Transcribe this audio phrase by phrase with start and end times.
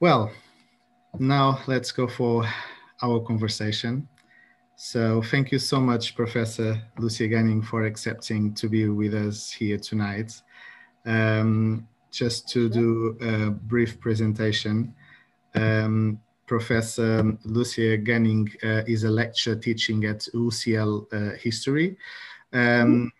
[0.00, 0.32] Well,
[1.18, 2.46] now let's go for
[3.02, 4.08] our conversation.
[4.76, 9.76] So thank you so much, Professor Lucia Gunning, for accepting to be with us here
[9.76, 10.40] tonight.
[11.04, 14.94] Um, just to do a brief presentation,
[15.54, 21.98] um, Professor Lucia Gunning uh, is a lecturer teaching at UCL uh, History.
[22.54, 23.12] Um,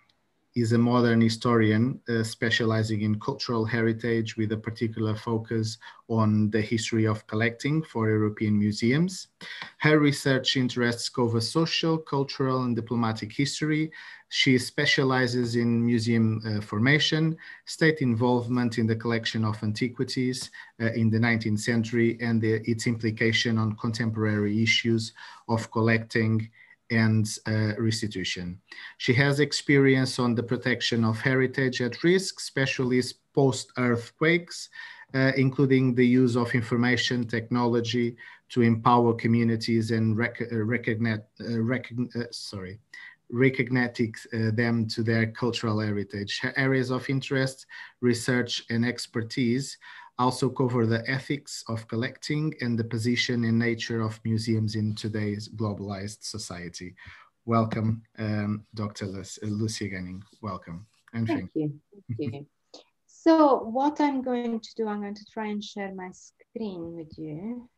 [0.57, 5.79] is a modern historian uh, specializing in cultural heritage with a particular focus
[6.09, 9.29] on the history of collecting for European museums.
[9.79, 13.93] Her research interests cover social, cultural, and diplomatic history.
[14.29, 21.11] She specializes in museum uh, formation, state involvement in the collection of antiquities uh, in
[21.11, 25.13] the 19th century, and the, its implication on contemporary issues
[25.49, 26.51] of collecting
[26.91, 28.61] and uh, restitution.
[28.99, 33.03] She has experience on the protection of heritage at risk, especially
[33.35, 34.69] post-earthquakes,
[35.15, 38.17] uh, including the use of information technology
[38.49, 42.79] to empower communities and rec uh, recognize, uh, uh, sorry,
[43.31, 46.41] recognize them to their cultural heritage.
[46.41, 47.67] Her areas of interest,
[48.01, 49.79] research, and expertise
[50.21, 55.49] also cover the ethics of collecting and the position and nature of museums in today's
[55.49, 56.95] globalized society.
[57.47, 59.07] Welcome, um, Dr.
[59.43, 60.23] Lucy Gunning.
[60.43, 60.87] Welcome.
[61.15, 61.73] And thank, you.
[62.19, 62.47] Thank you.
[63.07, 67.19] so what I'm going to do, I'm going to try and share my screen with
[67.19, 67.69] you.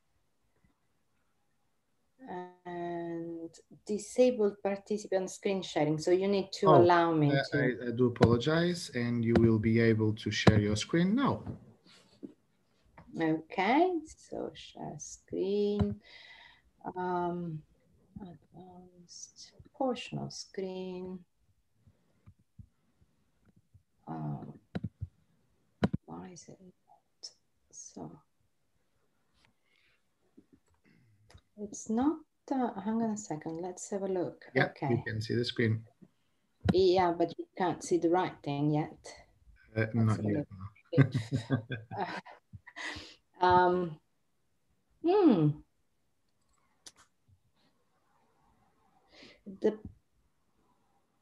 [2.67, 3.51] And
[3.87, 5.99] disabled participant screen sharing.
[5.99, 7.59] So you need to oh, allow me to.
[7.59, 11.43] I, I do apologize and you will be able to share your screen now.
[13.21, 16.01] Okay, so share screen,
[16.97, 17.63] um,
[18.17, 21.19] advanced portion of screen.
[24.09, 24.55] Um,
[26.07, 27.31] why is it not?
[27.71, 28.19] So
[31.59, 32.17] it's not,
[32.51, 34.47] uh, hang on a second, let's have a look.
[34.55, 34.89] Yeah, okay.
[34.89, 35.85] you can see the screen.
[36.73, 38.97] Yeah, but you can't see the right thing yet.
[39.77, 40.47] Uh, not yet.
[43.41, 43.99] Um,
[45.05, 45.49] hmm.
[49.61, 49.79] The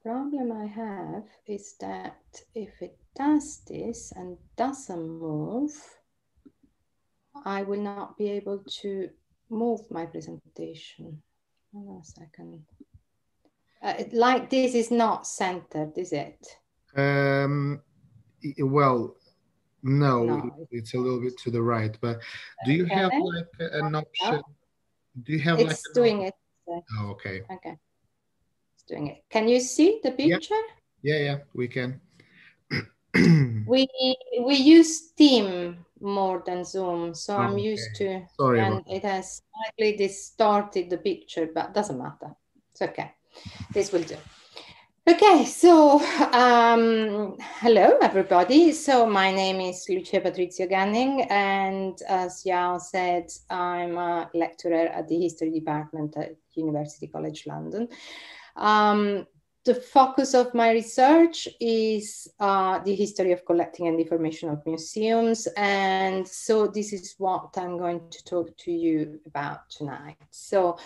[0.03, 2.19] problem I have is that
[2.55, 5.73] if it does this and doesn't move,
[7.45, 9.09] I will not be able to
[9.49, 11.23] move my presentation.
[11.73, 12.65] Hold on a second.
[13.83, 16.47] Uh, like this is not centered, is it?
[16.97, 17.81] Um,
[18.59, 19.17] well,
[19.83, 21.97] no, no, it's a little bit to the right.
[22.01, 22.21] But
[22.65, 24.43] do you have like an option?
[25.23, 26.35] Do you have like it's like doing it.
[26.69, 27.43] Oh, okay.
[27.51, 27.77] Okay.
[28.75, 29.25] It's doing it.
[29.31, 30.55] Can you see the picture?
[31.03, 32.01] Yeah, yeah, yeah we can.
[33.67, 33.89] we
[34.45, 38.23] we use Team more than Zoom, so I'm used to.
[38.39, 42.35] Sorry and it has slightly distorted the picture, but doesn't matter.
[42.73, 43.13] It's okay.
[43.73, 44.17] This will do.
[45.11, 45.99] Okay, so
[46.33, 48.71] um, hello everybody.
[48.71, 55.09] So my name is Lucia Patrizio Gunning, and as Yao said, I'm a lecturer at
[55.09, 57.89] the History Department at University College London.
[58.55, 59.27] Um,
[59.65, 65.49] the focus of my research is uh, the history of collecting and information of museums,
[65.57, 70.19] and so this is what I'm going to talk to you about tonight.
[70.31, 70.79] So.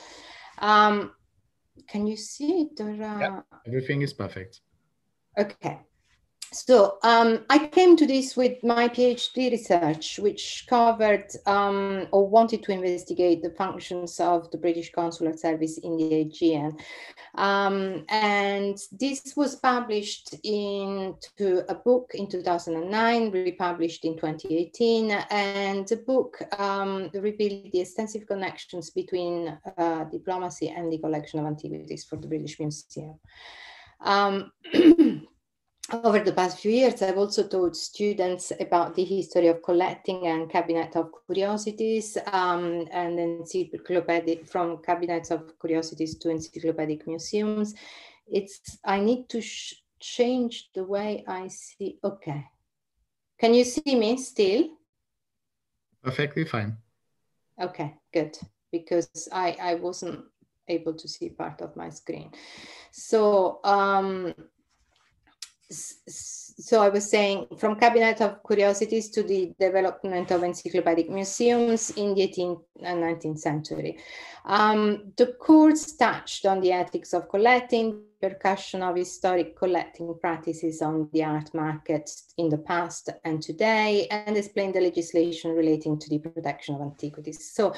[0.60, 1.12] Um,
[1.88, 2.80] can you see it?
[2.80, 3.20] Or, uh...
[3.20, 4.60] yeah, everything is perfect.
[5.38, 5.80] Okay.
[6.52, 12.62] So um, I came to this with my PhD research, which covered um, or wanted
[12.64, 16.76] to investigate the functions of the British Consular Service in the Aegean.
[17.34, 25.10] Um, and this was published into a book in 2009, republished in 2018.
[25.30, 31.46] And the book um, revealed the extensive connections between uh, diplomacy and the collection of
[31.46, 33.18] antiquities for the British Museum.
[35.92, 40.48] Over the past few years, I've also taught students about the history of collecting and
[40.48, 47.74] cabinet of curiosities, um, and encyclopedic from cabinets of curiosities to encyclopedic museums.
[48.26, 49.42] It's I need to
[50.00, 51.98] change the way I see.
[52.02, 52.46] Okay,
[53.38, 54.70] can you see me still?
[56.02, 56.78] Perfectly fine.
[57.60, 58.38] Okay, good
[58.72, 60.24] because I I wasn't
[60.66, 62.32] able to see part of my screen.
[62.90, 64.34] So um,
[65.70, 72.14] so I was saying from cabinet of curiosities to the development of encyclopedic museums in
[72.14, 73.98] the 18th and 19th century.
[74.44, 81.08] Um, the course touched on the ethics of collecting, percussion of historic collecting practices on
[81.12, 86.18] the art market in the past and today, and explained the legislation relating to the
[86.18, 87.52] protection of antiquities.
[87.52, 87.74] So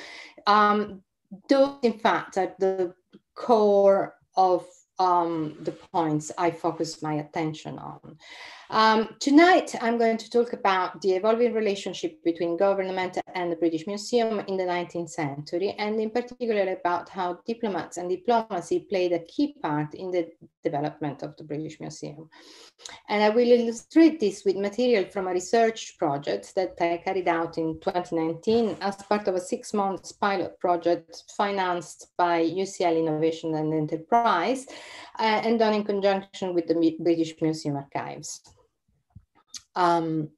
[0.46, 1.02] um,
[1.48, 2.94] those, in fact, are the
[3.34, 4.66] core of
[4.98, 8.18] um, the points I focus my attention on.
[8.68, 13.86] Um, tonight, I'm going to talk about the evolving relationship between government and the British
[13.86, 19.20] Museum in the 19th century, and in particular about how diplomats and diplomacy played a
[19.20, 20.28] key part in the
[20.64, 22.28] development of the British Museum.
[23.08, 27.58] And I will illustrate this with material from a research project that I carried out
[27.58, 33.72] in 2019 as part of a six months pilot project financed by UCL Innovation and
[33.72, 34.66] Enterprise
[35.18, 38.40] uh, and done in conjunction with the British Museum Archives.
[39.74, 40.30] Um,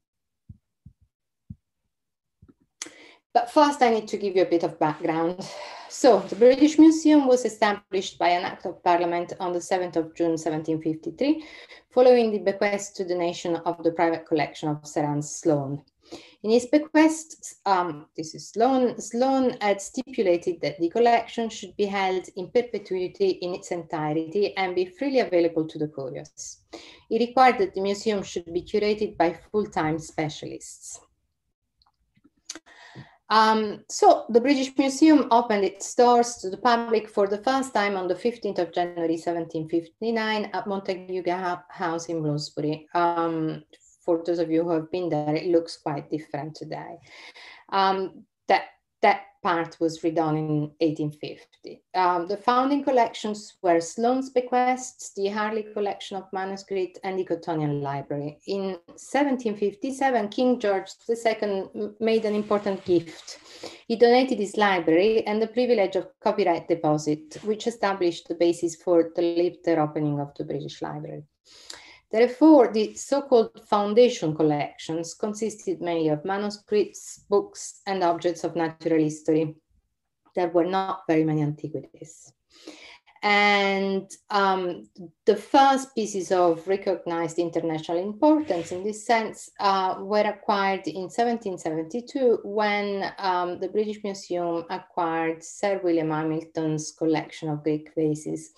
[3.35, 5.49] but first I need to give you a bit of background.
[5.89, 10.15] So the British Museum was established by an act of parliament on the 7th of
[10.15, 11.45] June 1753,
[11.91, 15.83] following the bequest to the nation of the private collection of Sir Hans Sloane.
[16.43, 21.87] In his bequest, um, this is Sloane, Sloane had stipulated that the collection should be
[21.87, 26.61] held in perpetuity in its entirety and be freely available to the curious.
[27.09, 31.01] He required that the museum should be curated by full-time specialists.
[33.31, 37.97] Um, so the British Museum opened its doors to the public for the first time
[37.97, 42.89] on the 15th of January 1759 at Montagu House in Bloomsbury.
[42.95, 43.65] Um,
[44.09, 46.97] for those of you who have been there, it looks quite different today.
[47.69, 48.63] Um, that
[49.03, 51.83] that part was redone in 1850.
[51.95, 57.83] Um, the founding collections were Sloane's bequests, the Harley collection of manuscript, and the Cottonian
[57.83, 58.39] Library.
[58.47, 61.69] In 1757, King George II
[62.01, 63.39] made an important gift.
[63.87, 69.13] He donated his library and the privilege of copyright deposit, which established the basis for
[69.15, 71.25] the later opening of the British Library.
[72.11, 79.55] Therefore, the so-called foundation collections consisted mainly of manuscripts, books, and objects of natural history.
[80.35, 82.33] There were not very many antiquities.
[83.23, 84.89] And um,
[85.27, 92.41] the first pieces of recognized international importance in this sense uh, were acquired in 1772
[92.45, 98.53] when um, the British Museum acquired Sir William Hamilton's collection of Greek vases.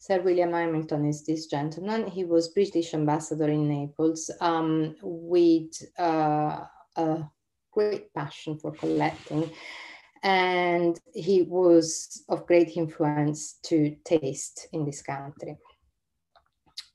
[0.00, 2.06] Sir William Hamilton is this gentleman.
[2.06, 6.64] He was British ambassador in Naples um, with uh,
[6.96, 7.24] a
[7.70, 9.50] great passion for collecting.
[10.22, 15.58] And he was of great influence to taste in this country.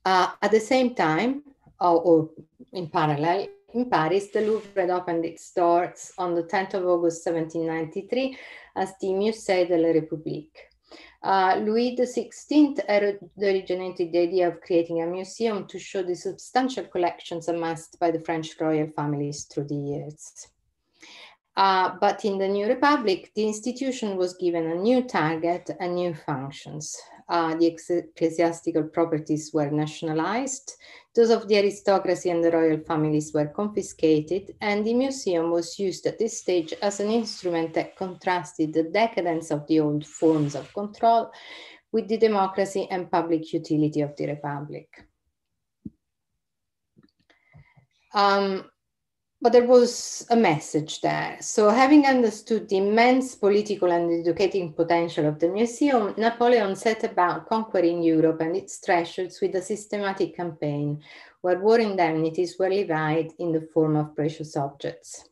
[0.04, 1.44] Uh, at the same time,
[1.80, 2.30] or, or
[2.72, 8.36] in parallel, in Paris, the Louvre opened its doors on the 10th of August 1793
[8.74, 10.75] as the Musée de la République.
[11.22, 12.78] Uh, Louis XVI
[13.38, 18.20] originated the idea of creating a museum to show the substantial collections amassed by the
[18.20, 20.48] French royal families through the years.
[21.56, 26.14] Uh, but in the New Republic, the institution was given a new target and new
[26.14, 26.96] functions.
[27.28, 30.76] Uh, the ecclesiastical properties were nationalized,
[31.16, 36.06] those of the aristocracy and the royal families were confiscated, and the museum was used
[36.06, 40.72] at this stage as an instrument that contrasted the decadence of the old forms of
[40.74, 41.32] control
[41.90, 44.88] with the democracy and public utility of the republic.
[48.12, 48.70] Um,
[49.42, 51.36] but there was a message there.
[51.40, 57.48] So, having understood the immense political and educating potential of the museum, Napoleon set about
[57.48, 61.02] conquering Europe and its treasures with a systematic campaign
[61.42, 65.28] where war indemnities were levied in the form of precious objects.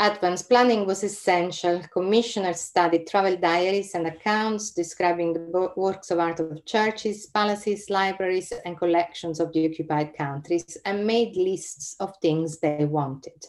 [0.00, 1.82] Advanced planning was essential.
[1.92, 8.52] Commissioners studied travel diaries and accounts describing the works of art of churches, palaces, libraries,
[8.64, 13.44] and collections of the occupied countries and made lists of things they wanted.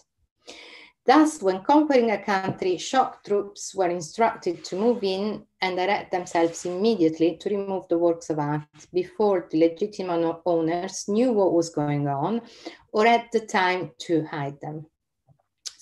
[1.06, 6.66] Thus, when conquering a country, shock troops were instructed to move in and direct themselves
[6.66, 12.08] immediately to remove the works of art before the legitimate owners knew what was going
[12.08, 12.42] on
[12.92, 14.88] or had the time to hide them.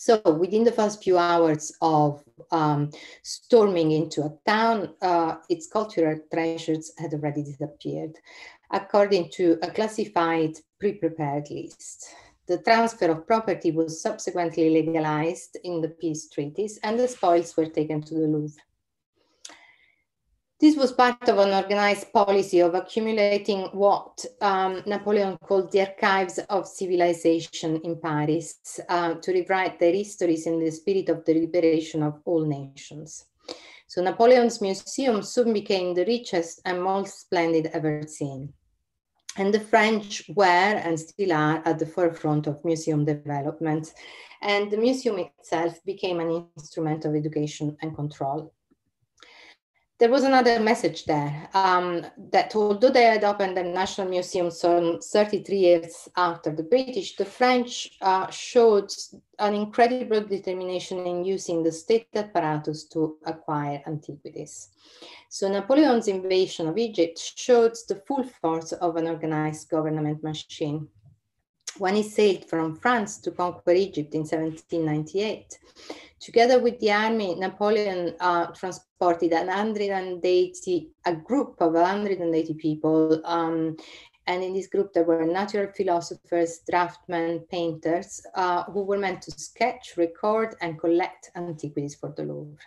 [0.08, 2.92] So within the first few hours of um,
[3.24, 8.16] storming into a town, uh, its cultural treasures had already disappeared,
[8.72, 12.08] according to a classified pre-prepared list.
[12.48, 17.66] The transfer of property was subsequently legalized in the peace treaties and the spoils were
[17.66, 18.62] taken to the Louvre.
[20.60, 26.40] This was part of an organized policy of accumulating what um, Napoleon called the archives
[26.50, 32.02] of civilization in Paris uh, to rewrite their histories in the spirit of the liberation
[32.02, 33.26] of all nations.
[33.86, 38.52] So Napoleon's museum soon became the richest and most splendid ever seen.
[39.38, 43.94] And the French were and still are at the forefront of museum development.
[44.42, 48.56] And the museum itself became an instrument of education and control
[50.00, 55.00] there was another message there um, that although they had opened the National Museum some
[55.00, 58.92] 33 years after the British, the French uh, showed
[59.40, 64.70] an incredible determination in using the state apparatus to acquire antiquities.
[65.30, 70.88] So Napoleon's invasion of Egypt showed the full force of an organized government machine.
[71.80, 75.60] When he sailed from France to conquer Egypt in 1798,
[76.20, 83.22] Together with the army, Napoleon uh, transported 180, a group of 180 people.
[83.24, 83.78] Um,
[84.26, 89.32] and in this group, there were natural philosophers, draftsmen, painters, uh, who were meant to
[89.40, 92.58] sketch, record, and collect antiquities for the Louvre.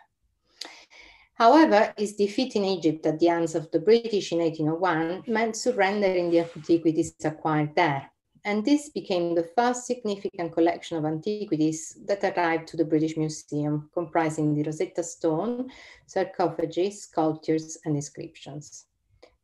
[1.34, 6.30] However, his defeat in Egypt at the hands of the British in 1801 meant surrendering
[6.30, 8.10] the antiquities acquired there
[8.44, 13.90] and this became the first significant collection of antiquities that arrived to the British Museum,
[13.92, 15.70] comprising the Rosetta Stone,
[16.06, 18.86] sarcophagi, sculptures, and inscriptions.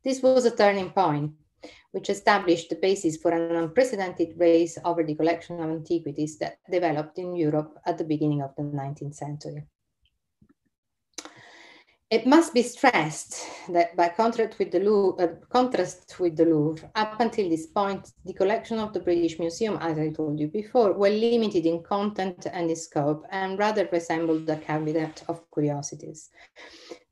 [0.03, 1.31] This was a turning point,
[1.91, 7.17] which established the basis for an unprecedented race over the collection of antiquities that developed
[7.17, 9.63] in Europe at the beginning of the 19th century.
[12.09, 16.89] It must be stressed that by contrast with, the Louvre, uh, contrast with the Louvre,
[16.95, 20.93] up until this point, the collection of the British Museum, as I told you before,
[20.93, 26.29] were limited in content and in scope and rather resembled a cabinet of curiosities.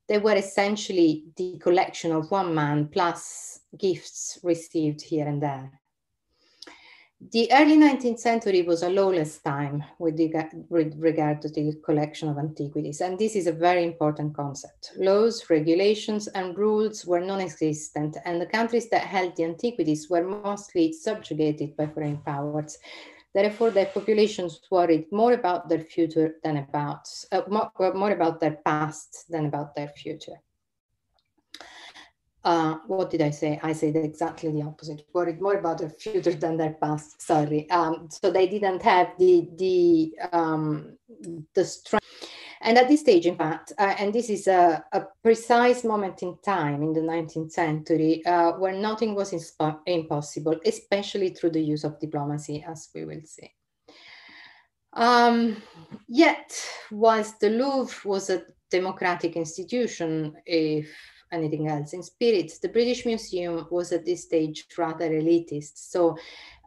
[0.07, 5.71] They were essentially the collection of one man plus gifts received here and there.
[7.31, 13.01] The early 19th century was a lawless time with, regard to the collection of antiquities,
[13.01, 14.91] and this is a very important concept.
[14.97, 20.23] Laws, regulations, and rules were non existent, and the countries that held the antiquities were
[20.23, 22.77] mostly subjugated by foreign powers.
[23.33, 28.57] Therefore, their populations worried more about their future than about, uh, more, more about their
[28.65, 30.41] past than about their future
[32.45, 33.59] uh, what did I say?
[33.63, 35.07] I said exactly the opposite.
[35.13, 37.19] Worried more about their future than their past.
[37.19, 37.67] Sorry.
[37.71, 40.95] Um, so they didn't have the the um,
[41.55, 42.05] the strength.
[42.61, 46.37] And at this stage, in fact, uh, and this is a, a, precise moment in
[46.43, 49.33] time in the 19th century uh, where nothing was
[49.85, 53.51] impossible, especially through the use of diplomacy, as we will see.
[54.93, 55.61] Um,
[56.07, 56.57] yet,
[56.89, 60.89] whilst the Louvre was a democratic institution, if
[61.31, 61.93] anything else.
[61.93, 65.73] In spirit, the British Museum was at this stage rather elitist.
[65.75, 66.15] So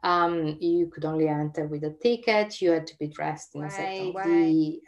[0.02, 2.60] um, you could only enter with a ticket.
[2.60, 4.24] You had to be dressed in a certain way.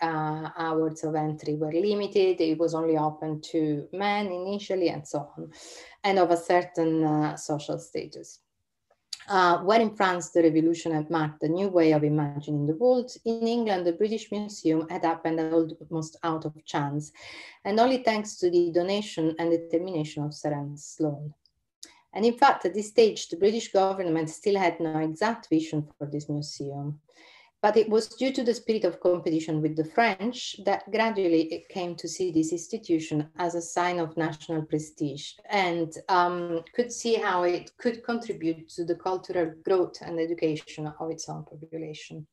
[0.01, 2.41] The uh, hours of entry were limited.
[2.41, 5.51] It was only open to men initially, and so on,
[6.05, 8.41] and of a certain uh, social status.
[9.31, 13.13] Uh, when in France the revolution had marked a new way of imagining the world,
[13.25, 17.13] in England the British Museum had happened almost out of chance,
[17.65, 21.33] and only thanks to the donation and determination of Sir Sloane.
[22.13, 26.09] And in fact, at this stage, the British government still had no exact vision for
[26.09, 27.01] this museum.
[27.63, 31.69] But it was due to the spirit of competition with the French that gradually it
[31.69, 37.15] came to see this institution as a sign of national prestige and um, could see
[37.15, 42.27] how it could contribute to the cultural growth and education of its own population.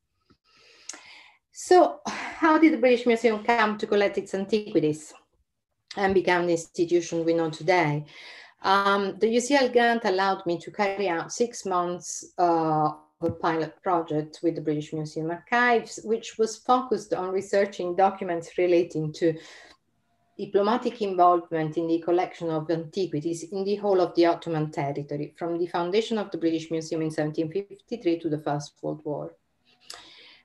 [1.52, 5.12] So, how did the British Museum come to collect its antiquities
[5.98, 8.06] and become the institution we know today?
[8.62, 14.40] Um, the UCL grant allowed me to carry out six months uh, a pilot project
[14.44, 19.36] with the British Museum Archives, which was focused on researching documents relating to
[20.38, 25.58] diplomatic involvement in the collection of antiquities in the whole of the Ottoman territory, from
[25.58, 29.34] the foundation of the British Museum in 1753 to the First World War.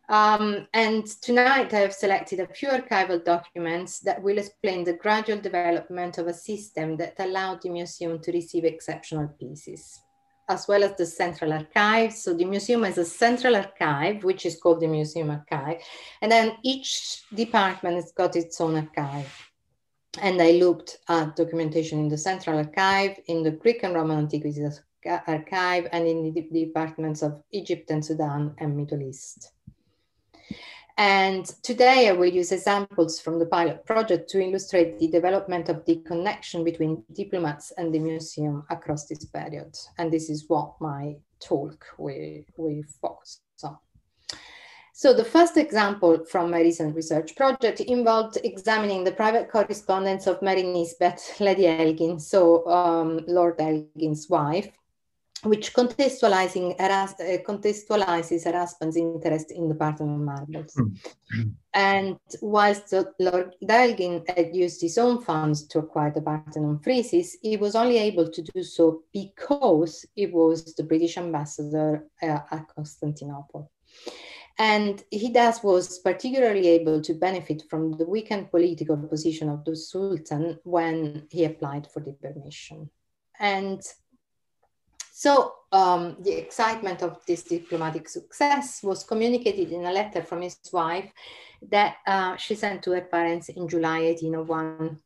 [0.08, 5.40] Um, and tonight I have selected a few archival documents that will explain the gradual
[5.40, 10.00] development of a system that allowed the museum to receive exceptional pieces
[10.48, 12.12] as well as the central archive.
[12.12, 15.80] So the museum has a central archive, which is called the museum archive.
[16.20, 19.32] And then each department has got its own archive.
[20.20, 24.82] And I looked at documentation in the central archive, in the Greek and Roman antiquities
[25.26, 29.52] archive, and in the departments of Egypt and Sudan and Middle East.
[31.02, 35.84] And today I will use examples from the pilot project to illustrate the development of
[35.84, 39.76] the connection between diplomats and the museum across this period.
[39.98, 43.78] And this is what my talk will, will focus on.
[44.92, 50.40] So the first example from my recent research project involved examining the private correspondence of
[50.40, 54.70] Mary Nisbet, Lady Elgin, so um, Lord Elgin's wife,
[55.44, 60.74] which contextualizing Eras uh, contextualizes husband's interest in the Parthenon marbles.
[60.74, 61.48] Mm-hmm.
[61.74, 67.56] And whilst Lord Elgin had used his own funds to acquire the Parthenon friezes, he
[67.56, 73.70] was only able to do so because he was the British ambassador uh, at Constantinople.
[74.58, 79.74] And he thus was particularly able to benefit from the weakened political position of the
[79.74, 82.90] Sultan when he applied for the permission.
[83.40, 83.82] And
[85.22, 90.58] so um, the excitement of this diplomatic success was communicated in a letter from his
[90.72, 91.12] wife
[91.70, 94.98] that uh, she sent to her parents in July 1801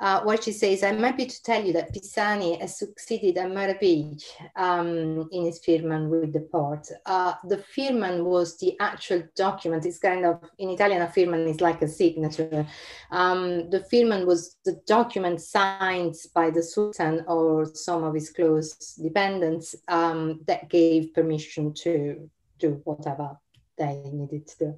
[0.00, 4.22] uh, where she says, I'm happy to tell you that Pisani has succeeded a meraviglia
[4.56, 6.90] um, in his firman with the Porte.
[7.06, 9.86] Uh, the firman was the actual document.
[9.86, 12.66] It's kind of, in Italian, a firman is like a signature.
[13.10, 18.94] Um, the firman was the document signed by the Sultan or some of his close
[18.94, 23.36] dependents um, that gave permission to do whatever
[23.82, 24.70] they needed to do.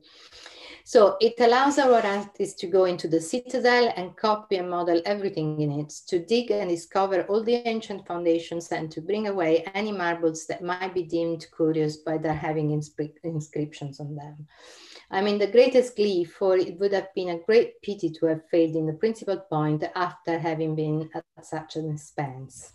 [0.86, 5.60] So it allows our artists to go into the citadel and copy and model everything
[5.64, 9.92] in it, to dig and discover all the ancient foundations and to bring away any
[9.92, 12.68] marbles that might be deemed curious by their having
[13.22, 14.46] inscriptions on them.
[15.10, 18.48] I mean, the greatest glee, for it would have been a great pity to have
[18.50, 22.72] failed in the principal point after having been at such an expense.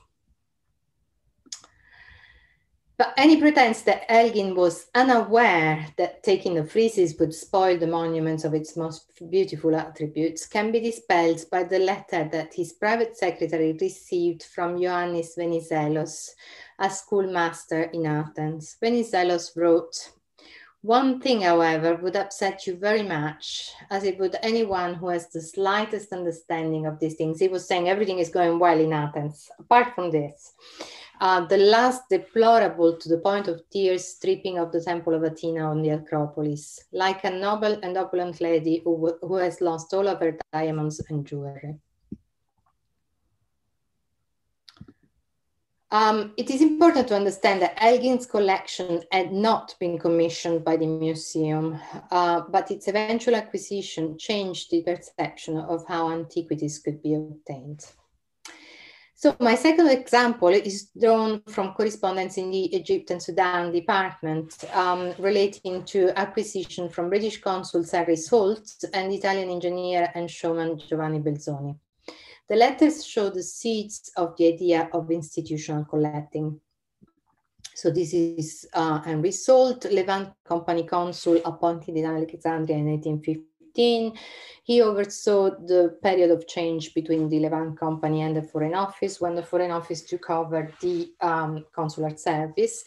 [3.00, 8.44] But any pretense that Elgin was unaware that taking the friezes would spoil the monuments
[8.44, 13.72] of its most beautiful attributes can be dispelled by the letter that his private secretary
[13.80, 16.32] received from Ioannis Venizelos,
[16.78, 18.76] a schoolmaster in Athens.
[18.84, 20.12] Venizelos wrote,
[20.82, 25.42] one thing, however, would upset you very much, as it would anyone who has the
[25.42, 27.40] slightest understanding of these things.
[27.40, 30.54] He was saying everything is going well in Athens, apart from this.
[31.20, 35.70] Uh, the last deplorable to the point of tears stripping of the temple of Athena
[35.70, 40.22] on the Acropolis, like a noble and opulent lady who, who has lost all of
[40.22, 41.76] her diamonds and jewelry.
[45.92, 50.86] Um, it is important to understand that Elgin's collection had not been commissioned by the
[50.86, 51.80] museum,
[52.12, 57.84] uh, but its eventual acquisition changed the perception of how antiquities could be obtained.
[59.22, 65.14] So my second example is drawn from correspondence in the Egypt and Sudan department um,
[65.20, 71.78] relating to acquisition from British consul Harry Salt and Italian engineer and showman Giovanni Belzoni.
[72.48, 76.62] The letters show the seeds of the idea of institutional collecting.
[77.76, 84.82] So this is uh, Henry Salt, Levant Company consul appointed in Alexandria in 1850 he
[84.82, 89.44] oversaw the period of change between the Levant Company and the Foreign Office when the
[89.44, 92.84] Foreign Office took over the um, consular service.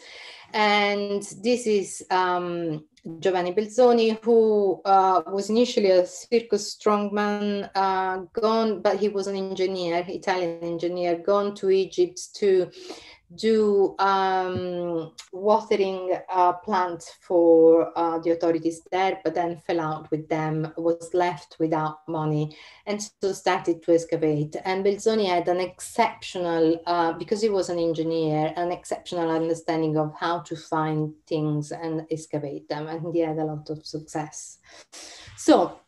[0.53, 2.85] And this is um,
[3.18, 9.35] Giovanni Belzoni, who uh, was initially a circus strongman, uh, gone, but he was an
[9.35, 12.71] engineer, Italian engineer, gone to Egypt to
[13.37, 20.29] do um, watering uh, plant for uh, the authorities there, but then fell out with
[20.29, 24.57] them, was left without money, and so started to excavate.
[24.64, 30.12] And Belzoni had an exceptional, uh, because he was an engineer, an exceptional understanding of
[30.18, 34.59] how to find things and excavate them, and he had a lot of success.
[35.37, 35.81] So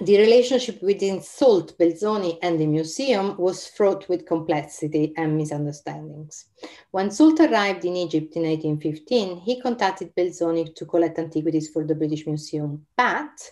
[0.00, 6.46] the relationship between Salt, Belzoni, and the museum was fraught with complexity and misunderstandings.
[6.92, 11.94] When Salt arrived in Egypt in 1815, he contacted Belzoni to collect antiquities for the
[11.94, 13.50] British Museum, but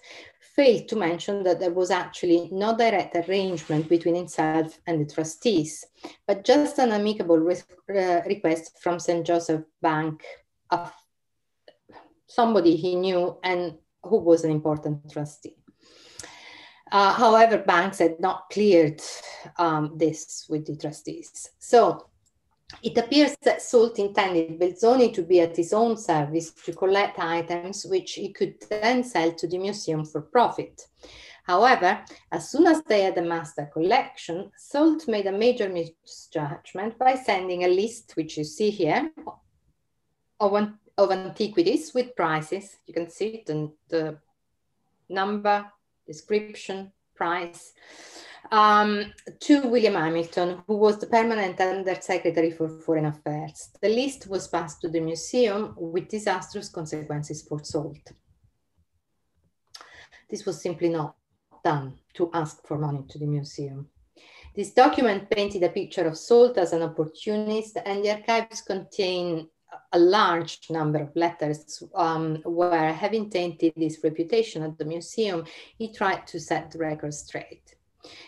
[0.56, 5.84] failed to mention that there was actually no direct arrangement between himself and the trustees,
[6.26, 7.56] but just an amicable re
[7.90, 9.26] uh, request from St.
[9.26, 10.24] Joseph Bank,
[10.70, 10.92] of
[12.26, 15.56] somebody he knew and who was an important trustee.
[16.92, 19.00] Uh, however, banks had not cleared
[19.58, 21.50] um, this with the trustees.
[21.58, 22.06] So
[22.82, 27.84] it appears that Salt intended Belzoni to be at his own service to collect items
[27.84, 30.86] which he could then sell to the museum for profit.
[31.44, 37.14] However, as soon as they had amassed a collection, Salt made a major misjudgment by
[37.14, 39.10] sending a list, which you see here,
[40.38, 42.76] of, of antiquities with prices.
[42.86, 44.18] You can see it in the
[45.08, 45.66] number,
[46.12, 47.72] description, price,
[48.50, 49.12] um,
[49.46, 53.70] to William Hamilton, who was the permanent Undersecretary for Foreign Affairs.
[53.80, 58.06] The list was passed to the museum with disastrous consequences for Salt.
[60.28, 61.14] This was simply not
[61.64, 63.88] done to ask for money to the museum.
[64.56, 69.48] This document painted a picture of Salt as an opportunist, and the archives contain
[69.92, 75.44] a large number of letters um, where, having tainted his reputation at the museum,
[75.78, 77.74] he tried to set the record straight.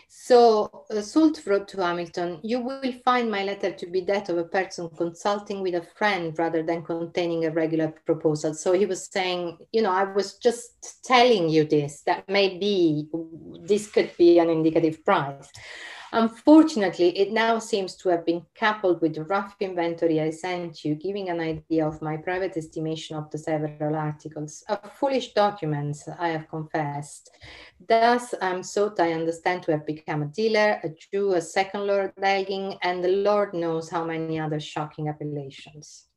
[0.07, 4.37] So uh, Salt wrote to Hamilton, you will find my letter to be that of
[4.37, 8.53] a person consulting with a friend rather than containing a regular proposal.
[8.53, 13.09] So he was saying, you know, I was just telling you this, that maybe
[13.61, 15.49] this could be an indicative price.
[16.13, 20.93] Unfortunately, it now seems to have been coupled with the rough inventory I sent you,
[20.93, 24.63] giving an idea of my private estimation of the several articles.
[24.69, 27.31] A foolish document, I have confessed.
[27.89, 32.13] Thus, I'm sought, I understand, to have become a dealer, a Jew, a second Lord
[32.21, 36.09] Elgin, and the Lord knows how many other shocking appellations.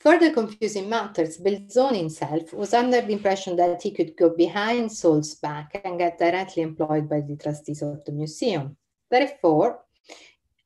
[0.00, 5.34] Further confusing matters, Belzoni himself was under the impression that he could go behind Salt's
[5.34, 8.76] back and get directly employed by the trustees of the museum.
[9.10, 9.85] Therefore,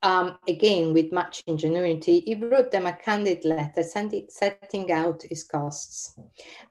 [0.02, 6.18] um, again, with much ingenuity, he wrote them a candid letter setting out his costs.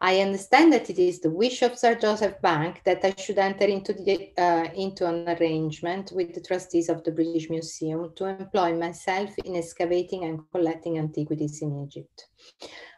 [0.02, 3.66] I understand that it is the wish of Sir Joseph Bank that I should enter
[3.66, 8.76] into, the, uh, into an arrangement with the trustees of the British Museum to employ
[8.76, 12.26] myself in excavating and collecting antiquities in Egypt.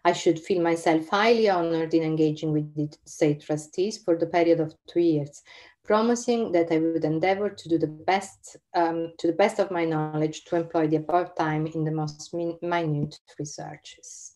[0.03, 4.59] I should feel myself highly honored in engaging with the state trustees for the period
[4.59, 5.43] of two years,
[5.83, 9.85] promising that I would endeavor to do the best, um, to the best of my
[9.85, 14.35] knowledge, to employ the above time in the most minute researches.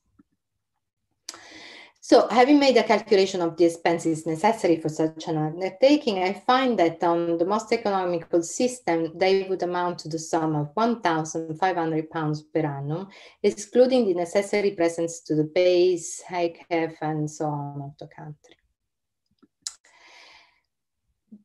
[2.08, 6.77] So having made a calculation of the expenses necessary for such an undertaking, I find
[6.77, 12.43] that on the most economical system, they would amount to the sum of 1,500 pounds
[12.43, 13.08] per annum,
[13.41, 18.55] excluding the necessary presents to the base, HECF, and so on of the country.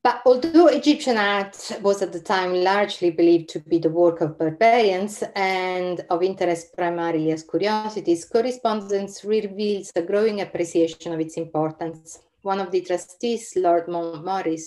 [0.03, 4.37] But although Egyptian art was at the time largely believed to be the work of
[4.37, 12.19] barbarians and of interest primarily as curiosities, correspondence reveals a growing appreciation of its importance.
[12.43, 14.65] One of the trustees, Lord Mountnorris,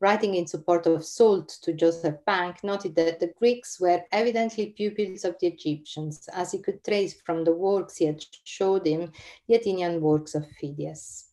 [0.00, 5.24] writing in support of Salt to Joseph Bank, noted that the Greeks were evidently pupils
[5.24, 9.12] of the Egyptians, as he could trace from the works he had showed him
[9.46, 11.23] the Athenian works of Phidias.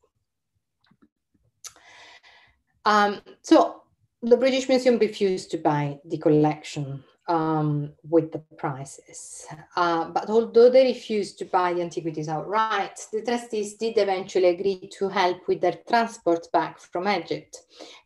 [2.86, 3.84] Um, so
[4.22, 9.48] the British Museum refused to buy the collection um, with the prices.
[9.76, 14.90] Uh, but although they refused to buy the antiquities outright, the trustees did eventually agree
[14.98, 17.58] to help with their transport back from Egypt,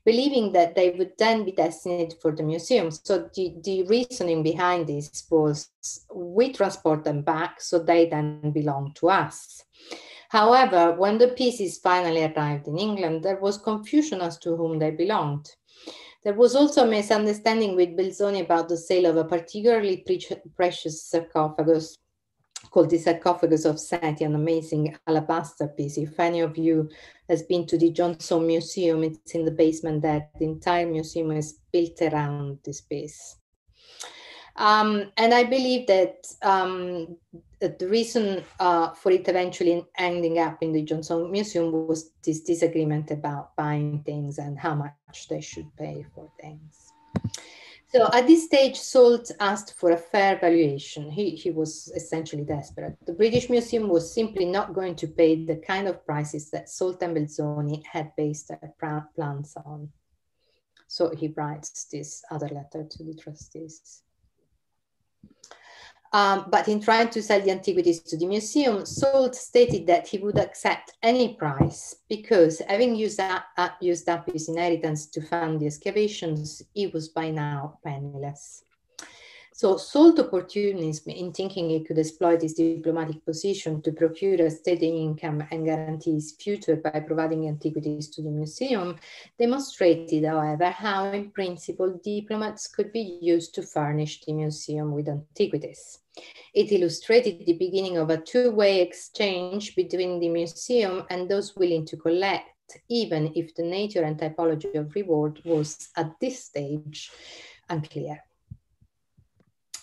[0.06, 2.92] believing that they would then be destined for the museum.
[2.92, 5.70] So the, the reasoning behind this was
[6.14, 9.65] we transport them back so they then belong to us.
[10.36, 14.92] However, when the pieces finally arrived in England, there was confusion as to whom they
[14.92, 15.50] belonged.
[16.26, 21.06] There was also a misunderstanding with Belzoni about the sale of a particularly pre- precious
[21.06, 21.96] sarcophagus
[22.70, 25.98] called the sarcophagus of Seti, an amazing alabaster piece.
[25.98, 26.90] If any of you
[27.30, 30.28] has been to the John Soane Museum, it's in the basement there.
[30.38, 33.38] The entire museum is built around this piece.
[34.58, 37.18] Um, and I believe that um,
[37.60, 42.42] the reason uh, for it eventually ending up in the John Soane Museum was this
[42.42, 46.94] disagreement about buying things and how much they should pay for things.
[47.90, 51.10] So at this stage, Salt asked for a fair valuation.
[51.10, 52.98] He, he was essentially desperate.
[53.06, 57.02] The British Museum was simply not going to pay the kind of prices that Salt
[57.04, 58.74] and Belzoni had based their
[59.16, 59.90] plans on.
[60.88, 64.02] So he writes this other letter to the trustees.
[66.14, 70.18] Um, but in trying to sell the antiquities to the museum, Salt stated that he
[70.18, 73.42] would accept any price because having used uh,
[73.82, 78.65] used up his inheritance to fund the excavations, he was by now penniless.
[79.58, 84.98] So Salt opportunism in thinking he could exploit his diplomatic position to procure a steady
[84.98, 88.98] income and guarantee his future by providing antiquities to the museum
[89.40, 96.00] demonstrated, however, how in principle diplomats could be used to furnish the museum with antiquities.
[96.54, 101.96] It illustrated the beginning of a two-way exchange between the museum and those willing to
[101.96, 102.50] collect,
[102.90, 107.10] even if the nature and typology of reward was at this stage
[107.70, 108.25] unclear.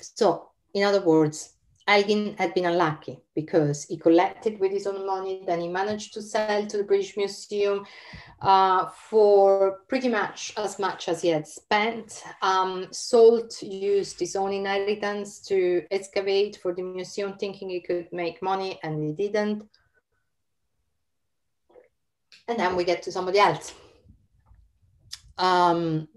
[0.02, 1.54] So, in other words,
[1.86, 6.22] Elgin had been unlucky because he collected with his own money, then he managed to
[6.22, 7.84] sell to the British Museum
[8.40, 12.22] uh, for pretty much as much as he had spent.
[12.40, 18.40] Um, Salt used his own inheritance to excavate for the museum, thinking he could make
[18.42, 19.64] money, and he didn't.
[22.46, 23.74] And then we get to somebody else.
[25.38, 26.08] Um,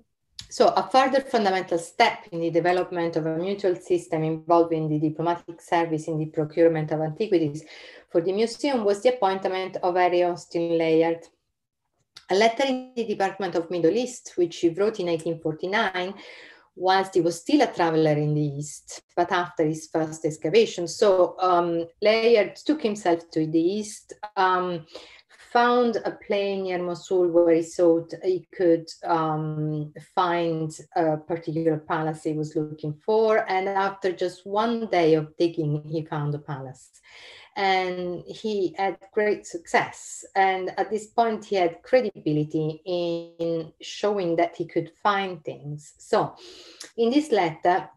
[0.49, 5.61] so a further fundamental step in the development of a mutual system involving the diplomatic
[5.61, 7.63] service in the procurement of antiquities
[8.15, 11.27] for the museum was the appointment of Harry Austen Layard.
[12.29, 16.13] A letter in the Department of Middle East, which he wrote in 1849,
[16.77, 20.87] whilst he was still a traveler in the East, but after his first excavation.
[20.87, 24.85] So um, Layard took himself to the East, um,
[25.55, 32.23] found a plain near Mosul where he thought he could um, find a particular palace
[32.23, 33.49] he was looking for.
[33.49, 36.89] And after just one day of digging, he found a palace.
[37.55, 40.25] And he had great success.
[40.35, 45.93] And at this point, he had credibility in showing that he could find things.
[45.97, 46.35] So,
[46.97, 47.89] in this letter,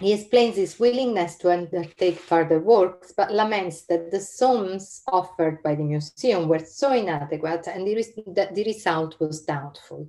[0.00, 5.74] he explains his willingness to undertake further works, but laments that the sums offered by
[5.74, 10.08] the museum were so inadequate and the, that the result was doubtful.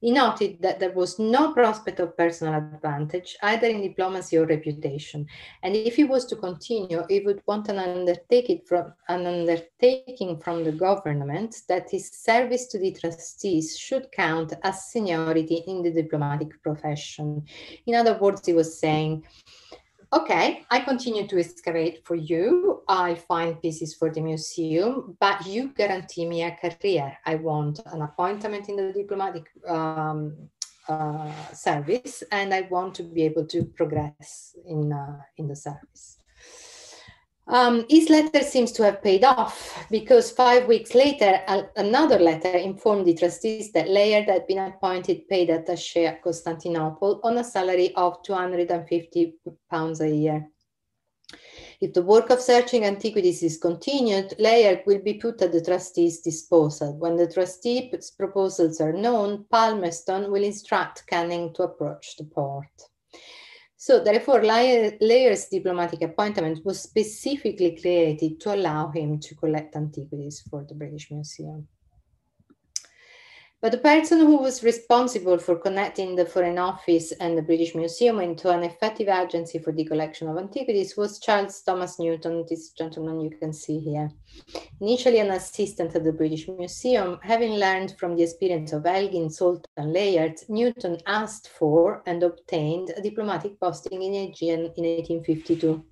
[0.00, 5.26] He noted that there was no prospect of personal advantage, either in diplomacy or reputation.
[5.62, 10.64] And if he was to continue, he would want an undertaking from, an undertaking from
[10.64, 16.62] the government that his service to the trustees should count as seniority in the diplomatic
[16.62, 17.44] profession.
[17.86, 19.24] In other words, he was saying,
[20.12, 22.82] okay, I continue to excavate for you.
[22.88, 27.16] I find pieces for the museum, but you guarantee me a career.
[27.24, 30.36] I want an appointment in the diplomatic um,
[30.88, 36.15] uh, service, and I want to be able to progress in, uh, in the service.
[37.48, 41.40] Um, his letter seems to have paid off because five weeks later,
[41.76, 47.38] another letter informed the trustees that Layard had been appointed paid attaché at Constantinople on
[47.38, 49.34] a salary of 250
[49.70, 50.48] pounds a year.
[51.80, 56.22] If the work of searching antiquities is continued, Layard will be put at the trustees'
[56.22, 56.96] disposal.
[56.96, 62.88] When the trustees' proposals are known, Palmerston will instruct Canning to approach the Porte.
[63.86, 70.66] So therefore, Layard's diplomatic appointment was specifically created to allow him to collect antiquities for
[70.68, 71.68] the British Museum.
[73.66, 78.20] But the person who was responsible for connecting the Foreign Office and the British Museum
[78.20, 83.20] into an effective agency for the collection of antiquities was Charles Thomas Newton, this gentleman
[83.20, 84.12] you can see here.
[84.80, 89.66] Initially an assistant at the British Museum, having learned from the experience of Elgin, Salt
[89.76, 95.84] and Layard, Newton asked for and obtained a diplomatic posting in Aegean in 1852.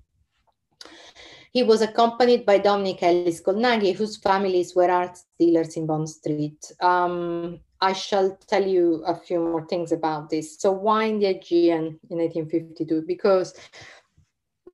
[1.55, 6.69] He was accompanied by Dominic Ellis Colnaghi, whose families were art dealers in Bond Street.
[6.81, 10.59] Um, I shall tell you a few more things about this.
[10.59, 13.03] So why in the Aegean in 1852?
[13.07, 13.53] Because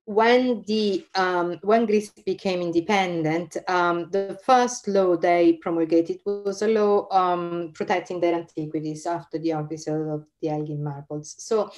[0.06, 6.68] when the um, when Greece became independent, um, the first law they promulgated was a
[6.68, 11.36] law um, protecting their antiquities after the obstacle of the Elgin marbles.
[11.38, 11.70] So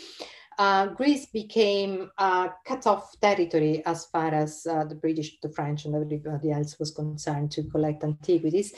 [0.59, 5.95] uh, Greece became a cut-off territory as far as uh, the British, the French, and
[5.95, 8.75] everybody else was concerned to collect antiquities.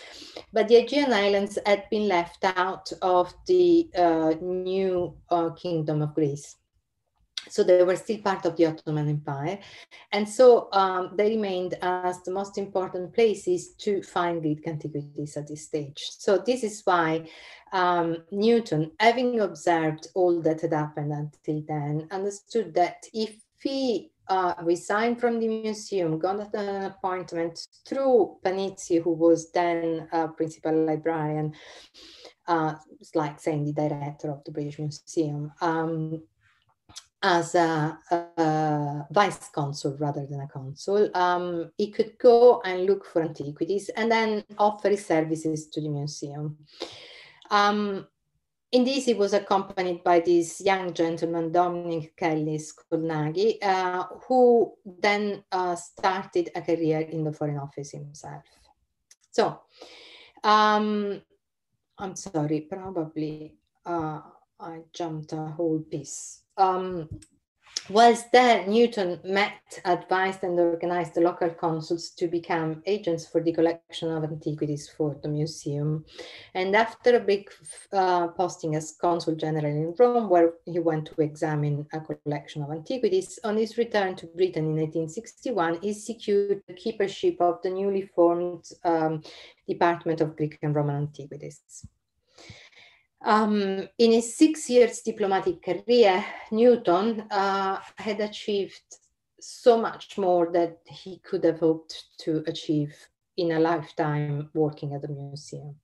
[0.53, 6.15] But the Aegean Islands had been left out of the uh, new uh, kingdom of
[6.15, 6.57] Greece.
[7.49, 9.59] So they were still part of the Ottoman Empire.
[10.13, 15.47] And so um, they remained as the most important places to find Greek antiquities at
[15.47, 16.03] this stage.
[16.19, 17.29] So this is why
[17.73, 24.55] um, Newton, having observed all that had happened until then, understood that if he uh,
[24.63, 31.55] resigned from the museum, got an appointment through Panizzi, who was then a principal librarian,
[32.47, 36.23] uh, it's like saying the director of the British Museum, um,
[37.23, 43.05] as a, a, vice consul rather than a consul, um, he could go and look
[43.05, 46.57] for antiquities and then offer his services to the museum.
[47.51, 48.07] Um,
[48.73, 55.45] in this, he was accompanied by this young gentleman, Dominic Ellis Colnaghi, uh, who then
[55.53, 58.43] uh, started a career in the Foreign Office himself.
[59.31, 59.61] So,
[60.43, 61.23] um,
[61.99, 63.55] I'm sorry, probably
[63.85, 64.21] uh,
[64.59, 66.43] I jumped a whole piece.
[66.57, 67.09] Um,
[67.89, 73.53] Whilst there, Newton met, advised, and organized the local consuls to become agents for the
[73.53, 76.05] collection of antiquities for the museum.
[76.55, 77.49] And after a big
[77.93, 82.73] uh, posting as consul general in Rome, where he went to examine a collection of
[82.73, 88.03] antiquities, on his return to Britain in 1861, he secured the keepership of the newly
[88.03, 89.23] formed um,
[89.69, 91.87] Department of Greek and Roman Antiquities.
[93.25, 98.83] Um, in his six years diplomatic career, Newton uh, had achieved
[99.41, 102.95] so much more that he could have hoped to achieve
[103.37, 105.77] in a lifetime working at the museum.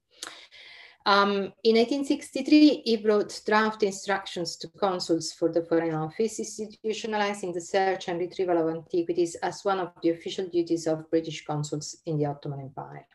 [1.05, 7.61] Um, in 1863, he wrote draft instructions to consuls for the Foreign Office, institutionalizing the
[7.61, 12.19] search and retrieval of antiquities as one of the official duties of British consuls in
[12.19, 13.07] the Ottoman Empire.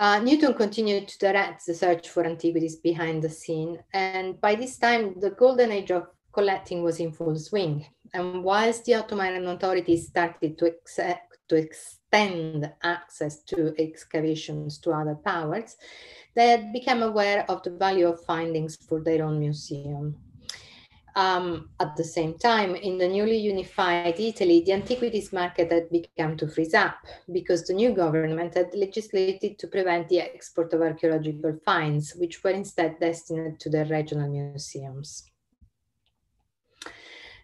[0.00, 4.76] Uh, Newton continued to direct the search for antiquities behind the scene, and by this
[4.76, 7.86] time, the golden age of collecting was in full swing.
[8.12, 15.14] And whilst the Ottoman authorities started to, accept, to extend access to excavations to other
[15.14, 15.76] powers,
[16.34, 20.16] they had become aware of the value of findings for their own museum.
[21.16, 26.36] Um, at the same time, in the newly unified Italy, the antiquities market had begun
[26.38, 26.96] to freeze up
[27.32, 32.50] because the new government had legislated to prevent the export of archaeological finds, which were
[32.50, 35.30] instead destined to the regional museums.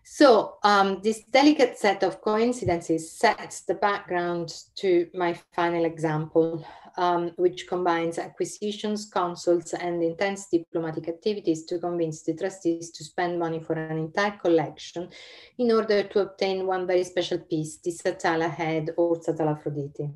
[0.02, 6.66] So um, this delicate set of coincidences sets the background to my final example,
[7.00, 13.38] um, which combines acquisitions, consults, and intense diplomatic activities to convince the trustees to spend
[13.38, 15.08] money for an entire collection
[15.56, 20.10] in order to obtain one very special piece, the Satala head or Satala Aphrodite.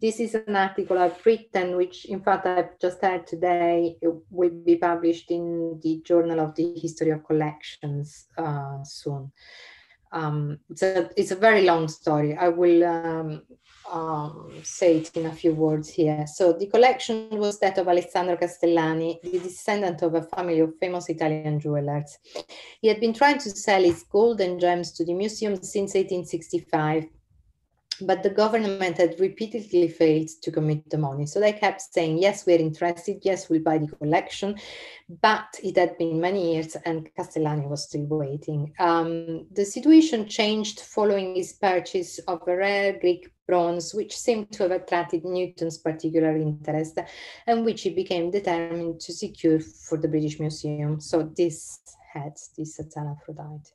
[0.00, 4.50] This is an article I've written, which in fact I've just had today it will
[4.50, 9.30] be published in the Journal of the History of Collections uh, soon.
[10.10, 12.36] Um, it's, a, it's a very long story.
[12.36, 13.42] I will um,
[13.90, 16.26] um, say it in a few words here.
[16.26, 21.08] So the collection was that of Alessandro Castellani, the descendant of a family of famous
[21.08, 22.18] Italian jewelers.
[22.80, 27.04] He had been trying to sell his gold and gems to the museum since 1865
[28.00, 31.26] but the government had repeatedly failed to commit the money.
[31.26, 34.56] So they kept saying, yes, we're interested, yes, we'll buy the collection.
[35.22, 38.72] But it had been many years and Castellani was still waiting.
[38.78, 44.64] Um, the situation changed following his purchase of a rare Greek bronze, which seemed to
[44.64, 46.98] have attracted Newton's particular interest
[47.46, 51.00] and which he became determined to secure for the British Museum.
[51.00, 51.80] So this
[52.12, 53.70] had this Satala Aphrodite.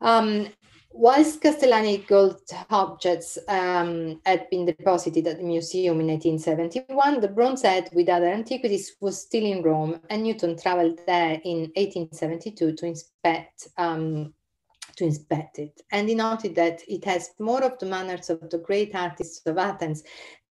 [0.00, 0.48] Um,
[0.94, 7.62] Whilst Castellani gold objects um, had been deposited at the museum in 1871, the bronze
[7.62, 12.86] head with other antiquities was still in Rome, and Newton traveled there in 1872 to
[12.86, 14.34] inspect um,
[14.96, 15.80] to inspect it.
[15.90, 19.58] And he noted that it has more of the manners of the great artists of
[19.58, 20.02] Athens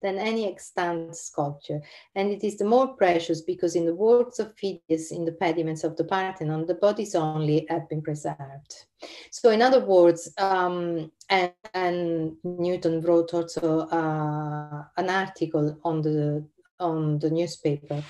[0.01, 1.79] than any extant sculpture.
[2.15, 5.83] And it is the more precious because in the works of Phidias in the pediments
[5.83, 8.85] of the Parthenon, the bodies only have been preserved.
[9.31, 16.45] So in other words, um, and, and, Newton wrote also uh, an article on the,
[16.79, 18.03] on the newspaper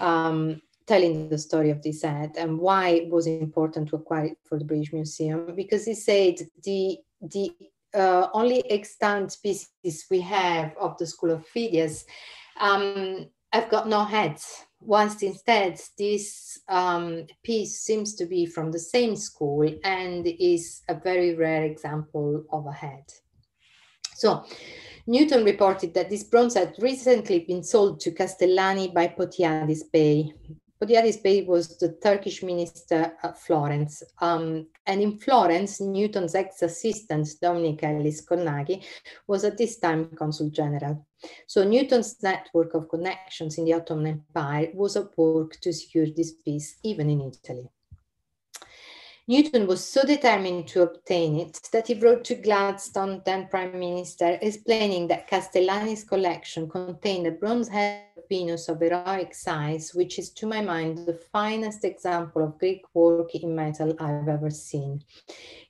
[0.00, 4.38] um, telling the story of this ad and why it was important to acquire it
[4.48, 7.52] for the British Museum because he said the the
[7.94, 12.04] uh, only extant species we have of the school of Phidias
[12.60, 14.64] um, have got no heads.
[14.80, 20.94] Whilst instead, this um, piece seems to be from the same school and is a
[20.94, 23.04] very rare example of a head.
[24.14, 24.44] So,
[25.06, 30.32] Newton reported that this bronze had recently been sold to Castellani by Photiadis Bey,
[30.80, 34.02] Photiadis Bey was the Turkish minister at Florence.
[34.20, 38.84] Um, and in Florence, Newton's ex-assistant, Dominic Ellis Colnaghi,
[39.26, 41.04] was at this time consul general.
[41.48, 46.34] So Newton's network of connections in the Ottoman Empire was at work to secure this
[46.44, 47.68] peace, even in Italy.
[49.30, 54.38] Newton was so determined to obtain it that he wrote to Gladstone, then Prime Minister,
[54.40, 60.30] explaining that Castellani's collection contained a bronze head of Venus of heroic size, which is
[60.30, 65.02] to my mind the finest example of Greek work in metal I've ever seen.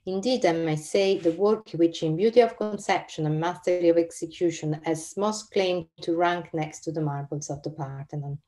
[0.05, 4.79] Indeed, I may say the work which in beauty of conception and mastery of execution
[4.85, 8.39] has most claim to rank next to the marbles of the Parthenon.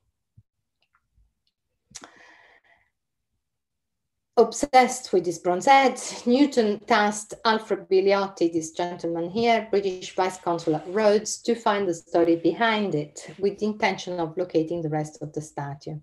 [4.38, 10.78] Obsessed with this bronze head, Newton tasked Alfred Biliotti, this gentleman here, British Vice Consul
[10.78, 15.22] at Rhodes, to find the story behind it with the intention of locating the rest
[15.22, 16.00] of the statue.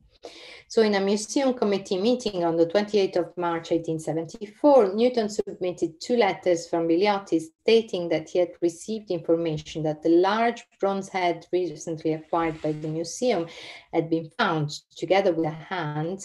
[0.66, 6.16] So in a museum committee meeting on the 28th of March 1874, Newton submitted two
[6.16, 12.12] letters from Biliotti stating that he had received information that the large bronze head recently
[12.12, 13.46] acquired by the museum
[13.94, 16.20] had been found together with a hand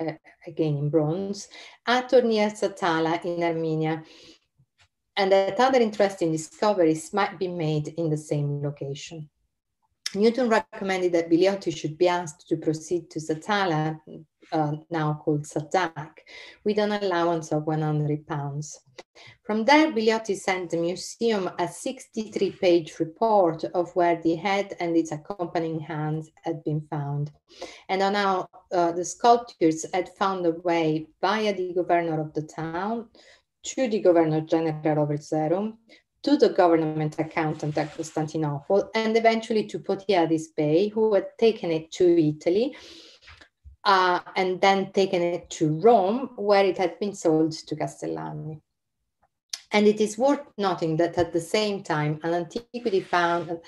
[0.00, 0.12] uh,
[0.46, 1.48] again in bronze,
[1.86, 4.02] at Tornia Satala in Armenia,
[5.16, 9.28] and that other interesting discoveries might be made in the same location.
[10.14, 14.00] Newton recommended that Biliotti should be asked to proceed to Satala,
[14.52, 16.10] uh, now called Sadak,
[16.64, 18.80] with an allowance of 100 pounds.
[19.44, 25.12] From there, Biliotti sent the museum a 63-page report of where the head and its
[25.12, 27.30] accompanying hands had been found.
[27.88, 32.42] And on how uh, the sculptures had found a way via the governor of the
[32.42, 33.08] town
[33.62, 35.76] to the governor general of Erzurum,
[36.22, 41.90] to the government accountant at Constantinople, and eventually to Photiadis Bey, who had taken it
[41.92, 42.76] to Italy
[43.84, 48.60] uh, and then taken it to Rome, where it had been sold to Castellani.
[49.72, 53.60] And it is worth noting that at the same time, an antiquity found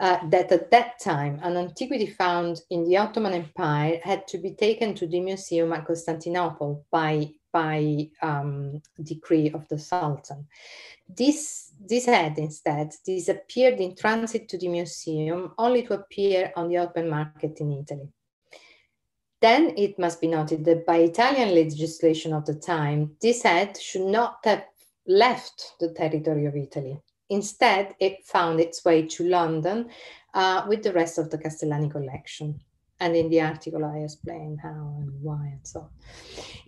[0.00, 4.54] uh, that at that time, an antiquity found in the Ottoman Empire had to be
[4.54, 10.46] taken to the museum at Constantinople by, by um, decree of the Sultan.
[11.08, 16.78] This, this head instead disappeared in transit to the museum only to appear on the
[16.78, 18.08] open market in Italy.
[19.40, 24.06] Then it must be noted that by Italian legislation of the time, this head should
[24.06, 24.64] not have
[25.06, 27.00] left the territory of Italy.
[27.28, 29.90] Instead, it found its way to London
[30.34, 32.60] uh, with the rest of the Castellani collection.
[33.00, 35.88] And in the article, I explain how and why and so on.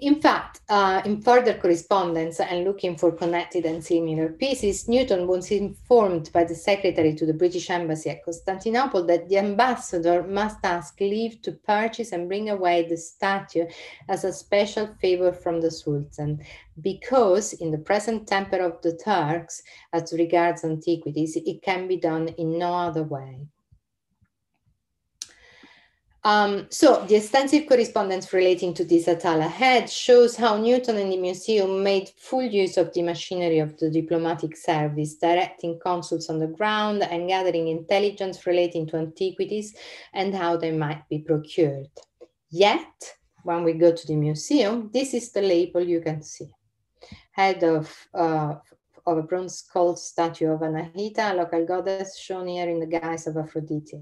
[0.00, 5.52] In fact, uh, in further correspondence and looking for connected and similar pieces, Newton was
[5.52, 11.00] informed by the secretary to the British Embassy at Constantinople that the ambassador must ask
[11.00, 13.66] leave to purchase and bring away the statue
[14.08, 16.42] as a special favor from the Sultan,
[16.80, 19.62] because in the present temper of the Turks,
[19.92, 23.46] as regards antiquities, it can be done in no other way.
[26.24, 31.18] Um, so the extensive correspondence relating to this Satala head shows how Newton and the
[31.18, 36.46] museum made full use of the machinery of the diplomatic service, directing consuls on the
[36.46, 39.76] ground and gathering intelligence relating to antiquities
[40.14, 41.88] and how they might be procured.
[42.48, 46.48] Yet, when we go to the museum, this is the label you can see.
[47.32, 48.54] Head of, uh,
[49.04, 53.26] of a bronze cult statue of Anahita, a local goddess shown here in the guise
[53.26, 54.00] of Aphrodite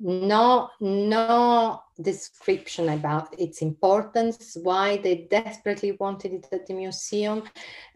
[0.00, 7.42] no no description about its importance why they desperately wanted it at the museum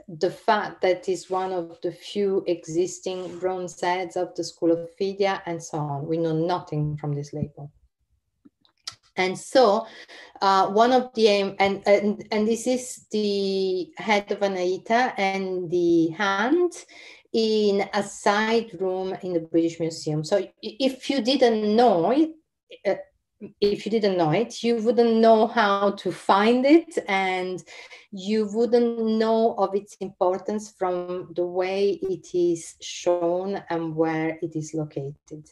[0.09, 4.89] the fact that it's one of the few existing bronze heads of the school of
[4.99, 6.07] Phidia and so on.
[6.07, 7.71] We know nothing from this label.
[9.17, 9.87] And so
[10.41, 15.69] uh, one of the aim and, and and this is the head of Anahita and
[15.69, 16.73] the hand
[17.33, 20.25] in a side room in the British Museum.
[20.25, 22.31] So if you didn't know it,
[22.87, 22.95] uh,
[23.61, 27.63] if you didn't know it, you wouldn't know how to find it and
[28.11, 34.57] you wouldn't know of its importance from the way it is shown and where it
[34.57, 35.49] is located.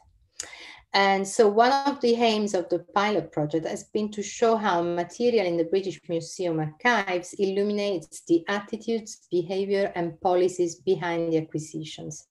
[0.96, 4.80] And so one of the aims of the pilot project has been to show how
[4.80, 12.26] material in the British Museum archives illuminates the attitudes, behavior, and policies behind the acquisitions,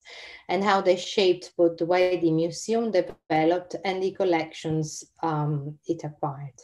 [0.48, 6.02] and how they shaped both the way the museum developed and the collections um, it
[6.02, 6.60] acquired.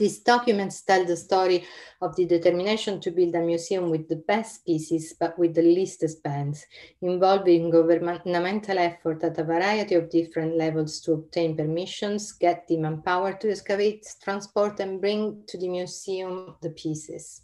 [0.00, 1.62] These documents tell the story
[2.00, 6.02] of the determination to build a museum with the best pieces, but with the least
[6.02, 6.64] expense,
[7.02, 13.34] involving governmental effort at a variety of different levels to obtain permissions, get the manpower
[13.34, 17.42] to excavate, transport, and bring to the museum the pieces.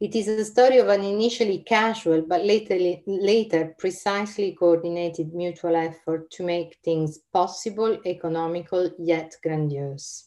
[0.00, 2.76] It is a story of an initially casual but later,
[3.06, 10.24] later precisely coordinated mutual effort to make things possible, economical, yet grandiose.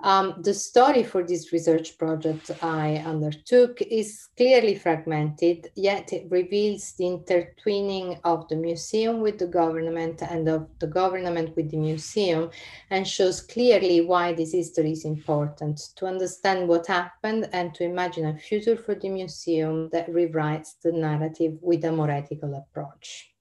[0.00, 6.92] Um, the story for this research project I undertook is clearly fragmented, yet it reveals
[6.92, 12.50] the intertwining of the museum with the government and of the government with the museum,
[12.90, 18.26] and shows clearly why this history is important to understand what happened and to imagine
[18.26, 23.32] a future for the museum that rewrites the narrative with a more ethical approach.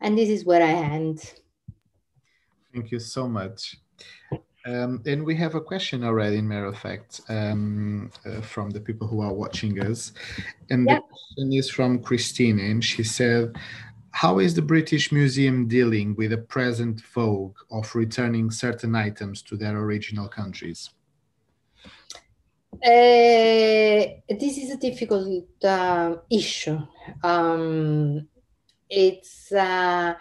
[0.00, 1.18] And this is where I end.
[2.72, 3.76] Thank you so much.
[4.66, 8.80] Um, and we have a question already, in matter of fact, um, uh, from the
[8.80, 10.12] people who are watching us.
[10.68, 13.56] And the question is from Christine, and she said,
[14.10, 19.56] How is the British Museum dealing with the present vogue of returning certain items to
[19.56, 20.90] their original countries?
[22.74, 26.78] Uh, this is a difficult uh, issue.
[27.22, 28.28] Um,
[28.90, 30.14] it's uh,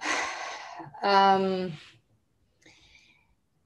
[1.02, 1.72] um,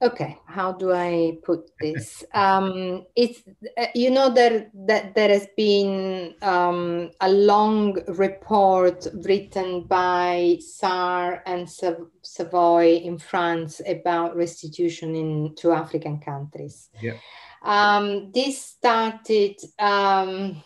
[0.05, 0.37] okay.
[0.45, 2.23] How do i put this?
[2.33, 3.41] Um, it's
[3.77, 11.41] uh, you know that that there has been um, a long report written by Sarr
[11.45, 16.89] and Savoy in france about restitution in to african countries.
[17.01, 17.17] Yeah.
[17.63, 20.63] um, this started um,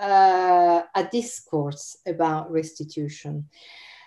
[0.00, 3.48] uh, a discourse about restitution.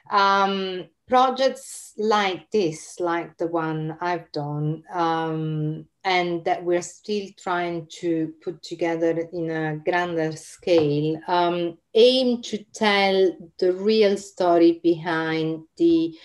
[0.10, 7.88] Um, projects like this, like the one I've done, um, and that we're still trying
[8.00, 15.64] to put together in a grander scale, um, aim to tell the real story behind
[15.78, 16.16] the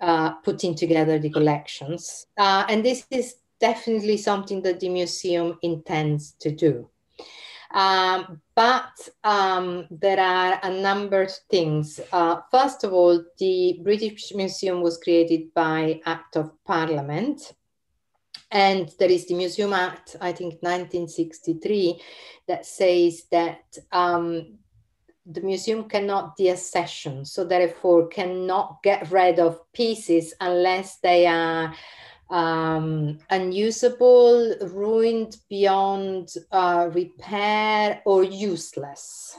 [0.00, 2.26] uh, putting together the collections.
[2.36, 6.88] Uh, and this is definitely something that the museum intends to do.
[7.74, 12.00] Um, but um, there are a number of things.
[12.12, 17.52] Uh, first of all, the British Museum was created by Act of Parliament.
[18.52, 22.00] And there is the Museum Act, I think 1963,
[22.46, 24.58] that says that um,
[25.26, 31.74] the museum cannot deaccession, so therefore cannot get rid of pieces unless they are
[32.34, 39.38] um, unusable, ruined beyond uh, repair, or useless.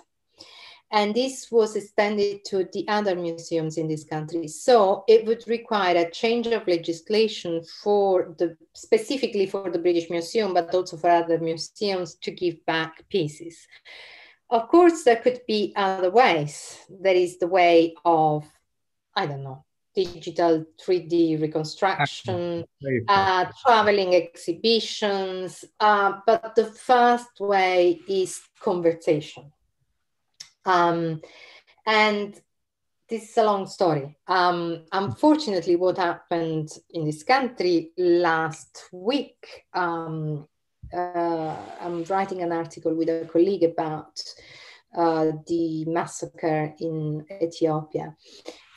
[0.91, 4.47] And this was extended to the other museums in this country.
[4.47, 10.53] So it would require a change of legislation for the specifically for the British Museum,
[10.53, 13.67] but also for other museums to give back pieces.
[14.49, 16.79] Of course, there could be other ways.
[16.87, 18.45] There is the way of,
[19.13, 19.65] I don't know,
[19.95, 22.65] digital 3D reconstruction,
[23.07, 25.65] uh, traveling exhibitions.
[25.79, 29.51] Uh, but the first way is conversation.
[30.65, 31.21] Um,
[31.85, 32.39] and
[33.07, 34.17] this is a long story.
[34.27, 40.47] Um, unfortunately, what happened in this country last week, um,
[40.93, 44.21] uh, I'm writing an article with a colleague about
[44.95, 48.15] uh, the massacre in Ethiopia.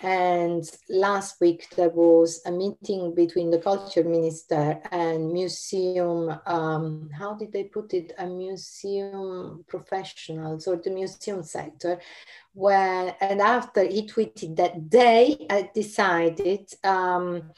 [0.01, 7.34] And last week there was a meeting between the culture minister and museum, um, how
[7.34, 8.12] did they put it?
[8.18, 12.01] A museum professionals or the museum sector,
[12.55, 17.51] where, and after he tweeted that they had decided um,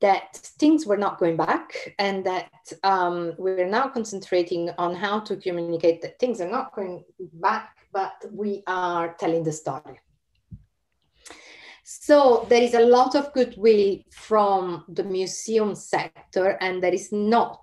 [0.00, 2.50] that things were not going back and that
[2.82, 8.14] um, we're now concentrating on how to communicate that things are not going back, but
[8.32, 10.00] we are telling the story.
[11.88, 17.60] So there is a lot of goodwill from the museum sector, and there is not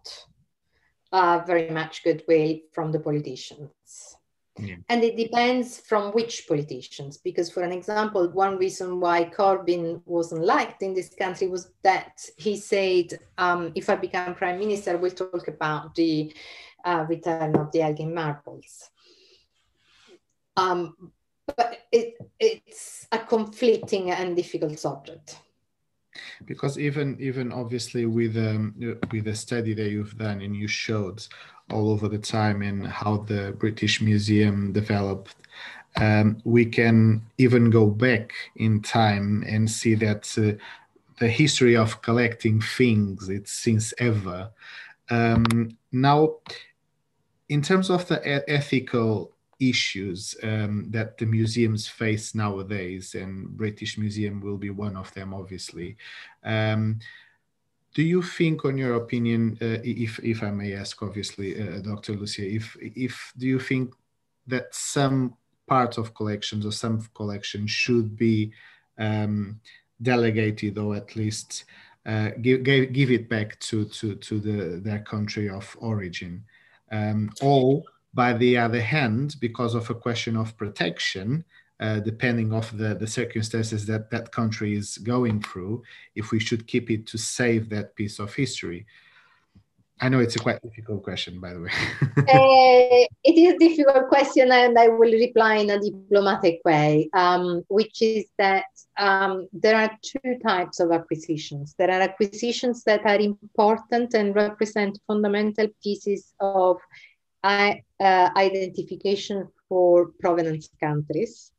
[1.11, 4.15] uh, very much goodwill from the politicians.
[4.57, 4.78] Yeah.
[4.88, 10.45] And it depends from which politicians, because, for an example, one reason why Corbyn wasn't
[10.45, 15.11] liked in this country was that he said, um, if I become prime minister, we'll
[15.11, 16.34] talk about the
[16.86, 18.89] uh, return of the Elgin marbles.
[20.55, 21.11] Um,
[21.45, 25.37] but it, it's a conflicting and difficult subject
[26.45, 28.73] because even even obviously with um,
[29.11, 31.25] with the study that you've done and you showed
[31.71, 35.35] all over the time and how the British Museum developed,
[35.95, 40.61] um, we can even go back in time and see that uh,
[41.19, 44.49] the history of collecting things it's since ever.
[45.09, 46.35] Um, now,
[47.49, 49.32] in terms of the ethical
[49.70, 55.34] issues um, that the museums face nowadays, and British Museum will be one of them,
[55.34, 55.97] obviously.
[56.43, 56.99] Um,
[57.93, 62.14] do you think, on your opinion, uh, if if I may ask, obviously, uh, Dr.
[62.14, 63.93] Lucia, if if do you think
[64.47, 65.36] that some
[65.68, 68.51] part of collections or some collections should be
[68.97, 69.59] um,
[70.01, 71.66] delegated or at least
[72.05, 76.43] uh, give, give, give it back to to to the their country of origin,
[76.91, 77.84] um, or
[78.14, 81.43] by the other hand, because of a question of protection,
[81.80, 85.84] uh, depending of the, the circumstances that that country is going through,
[86.16, 88.86] if we should keep it to save that piece of history.
[89.99, 91.70] I know it's a quite difficult question, by the way.
[92.18, 97.64] uh, it is a difficult question, and I will reply in a diplomatic way, um,
[97.70, 98.66] which is that
[98.97, 101.76] um, there are two types of acquisitions.
[101.78, 106.80] There are acquisitions that are important and represent fundamental pieces of
[107.43, 107.76] uh,
[108.06, 111.51] identification for provenance countries.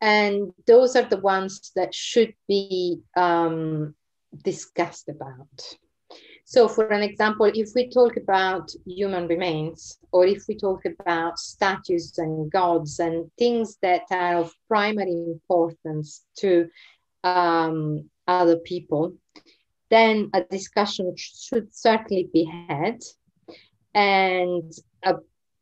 [0.00, 3.94] And those are the ones that should be um,
[4.44, 5.76] discussed about.
[6.44, 11.38] So, for an example, if we talk about human remains, or if we talk about
[11.38, 16.68] statues and gods and things that are of primary importance to
[17.22, 19.14] um, other people,
[19.90, 23.00] then a discussion should certainly be had,
[23.94, 24.72] and
[25.02, 25.16] a,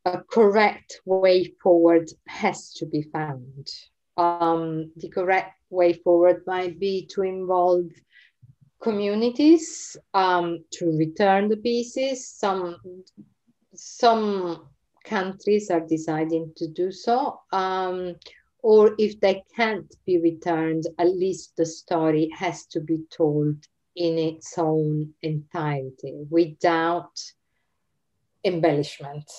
[0.07, 3.67] a correct way forward has to be found.
[4.15, 7.85] Um, the correct way forward might be to involve
[8.81, 12.27] communities um, to return the pieces.
[12.27, 12.77] Some
[13.75, 14.67] some
[15.03, 17.41] countries are deciding to do so.
[17.51, 18.15] Um,
[18.63, 23.55] or if they can't be returned, at least the story has to be told
[23.95, 27.15] in its own entirety without
[28.43, 29.29] embellishment.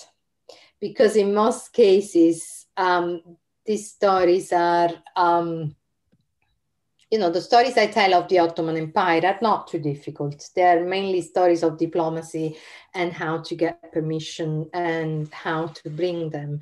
[0.79, 3.21] Because in most cases, um,
[3.65, 5.75] these stories are um,
[7.11, 10.47] you know, the stories I tell of the Ottoman Empire are not too difficult.
[10.55, 12.57] They're mainly stories of diplomacy
[12.93, 16.59] and how to get permission and how to bring them.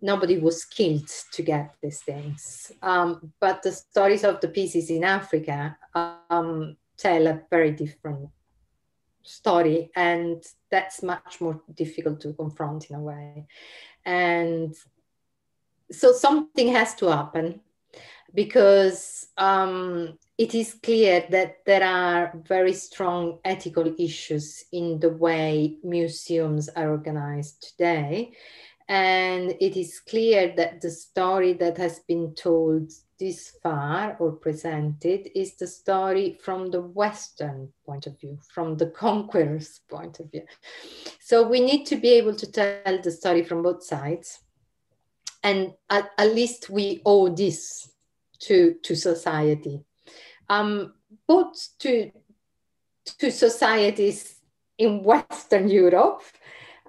[0.00, 2.72] Nobody was killed to get these things.
[2.80, 8.30] Um, but the stories of the pieces in Africa um, tell a very different
[9.22, 13.46] story, and that's much more difficult to confront in a way.
[14.04, 14.74] And
[15.90, 17.60] so something has to happen
[18.34, 25.76] because um, it is clear that there are very strong ethical issues in the way
[25.84, 28.32] museums are organized today.
[28.88, 32.92] And it is clear that the story that has been told
[33.22, 38.86] this far or presented is the story from the Western point of view, from the
[39.04, 40.42] conqueror's point of view.
[41.20, 44.40] So we need to be able to tell the story from both sides.
[45.44, 47.92] And at, at least we owe this
[48.40, 49.84] to, to society,
[50.48, 50.94] um,
[51.28, 52.10] both to,
[53.18, 54.34] to societies
[54.78, 56.22] in Western Europe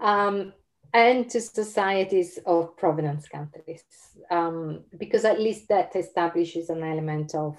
[0.01, 0.51] um,
[0.93, 3.83] and to societies of provenance countries,
[4.29, 7.57] um, because at least that establishes an element of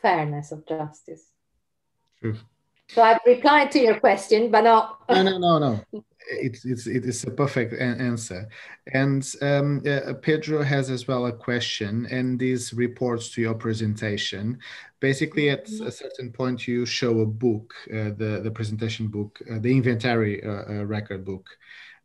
[0.00, 1.30] fairness, of justice.
[2.20, 2.36] True.
[2.88, 5.00] So I've replied to your question, but not.
[5.08, 8.48] no, no, no, no it's it's it is a perfect answer
[8.92, 14.58] and um, uh, pedro has as well a question and these reports to your presentation
[15.00, 15.86] basically at mm-hmm.
[15.86, 20.42] a certain point you show a book uh, the the presentation book uh, the inventory
[20.42, 21.46] uh, uh, record book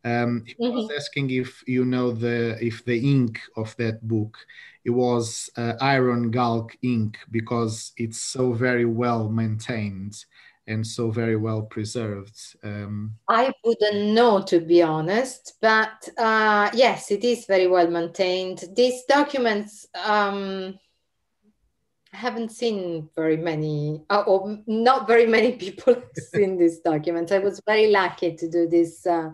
[0.04, 0.74] um, he mm-hmm.
[0.74, 4.36] was asking if you know the if the ink of that book
[4.84, 10.24] it was uh, iron gall ink because it's so very well maintained
[10.66, 12.38] and so very well preserved.
[12.62, 18.64] Um, I wouldn't know, to be honest, but uh, yes, it is very well maintained.
[18.74, 20.78] These documents, um,
[22.12, 27.32] I haven't seen very many, uh, or not very many people seen these documents.
[27.32, 29.30] I was very lucky to do this uh,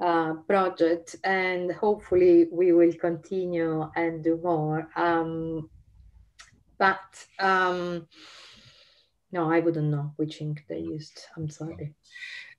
[0.00, 4.88] uh, project, and hopefully we will continue and do more.
[4.96, 5.70] Um,
[6.78, 8.06] but um,
[9.32, 11.20] no, I wouldn't know which ink they used.
[11.36, 11.94] I'm sorry.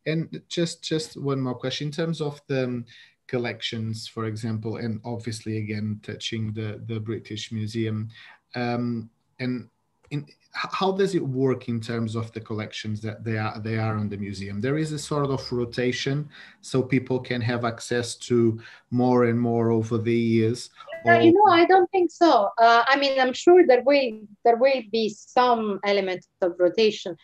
[0.05, 2.85] And just just one more question in terms of the um,
[3.27, 8.09] collections, for example, and obviously again touching the the British Museum,
[8.55, 9.09] um,
[9.39, 9.69] and
[10.11, 13.97] in, how does it work in terms of the collections that they are they are
[13.97, 14.59] in the museum?
[14.61, 16.29] There is a sort of rotation
[16.61, 20.69] so people can have access to more and more over the years
[21.05, 21.21] or...
[21.21, 22.49] you know i don't think so.
[22.57, 27.15] Uh, i mean i'm sure there will there will be some element of rotation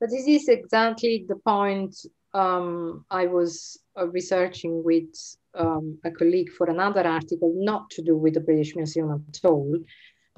[0.00, 1.94] but this is exactly the point
[2.34, 5.12] um, i was uh, researching with
[5.54, 9.76] um, a colleague for another article not to do with the british museum at all.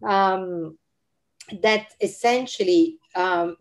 [0.02, 0.78] Um,
[1.62, 3.56] that essentially um,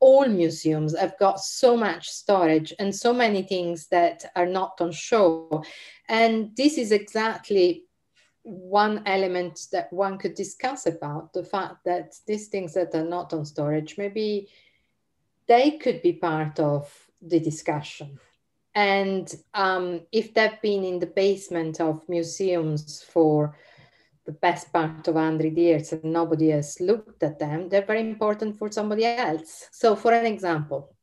[0.00, 4.92] all museums have got so much storage and so many things that are not on
[4.92, 5.64] show.
[6.08, 7.84] And this is exactly
[8.42, 13.32] one element that one could discuss about the fact that these things that are not
[13.32, 14.48] on storage, maybe
[15.48, 18.18] they could be part of the discussion.
[18.74, 23.56] And um, if they've been in the basement of museums for
[24.26, 28.56] the best part of 100 years and nobody has looked at them, they're very important
[28.58, 29.68] for somebody else.
[29.70, 30.94] So, for an example,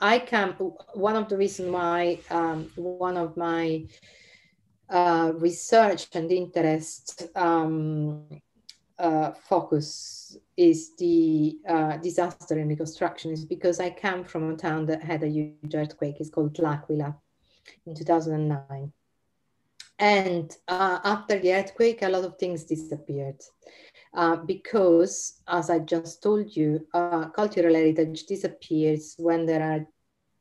[0.00, 0.52] I can,
[0.94, 3.86] one of the reasons why um, one of my
[4.88, 8.26] uh, research and interest um,
[8.98, 14.86] uh, focus is the uh, disaster and reconstruction is because I come from a town
[14.86, 16.16] that had a huge earthquake.
[16.18, 17.16] It's called L'Aquila
[17.86, 18.92] in 2009.
[20.00, 23.40] And uh, after the earthquake, a lot of things disappeared.
[24.14, 29.86] Uh, because, as I just told you, uh, cultural heritage disappears when there are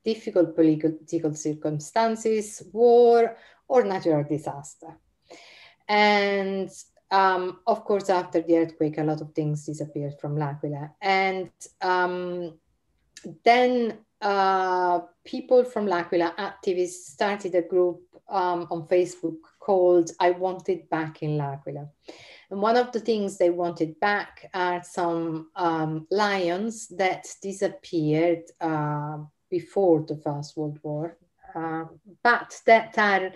[0.05, 3.35] difficult political circumstances, war,
[3.67, 4.97] or natural disaster.
[5.87, 6.69] And
[7.11, 10.91] um, of course, after the earthquake, a lot of things disappeared from L'Aquila.
[11.01, 11.51] And
[11.81, 12.57] um,
[13.43, 20.69] then uh, people from L'Aquila, activists, started a group um, on Facebook called I Want
[20.69, 21.87] It Back in L'Aquila.
[22.51, 29.17] And one of the things they wanted back are some um, lions that disappeared uh,
[29.49, 31.17] before the First World War,
[31.55, 31.85] uh,
[32.23, 33.31] but that are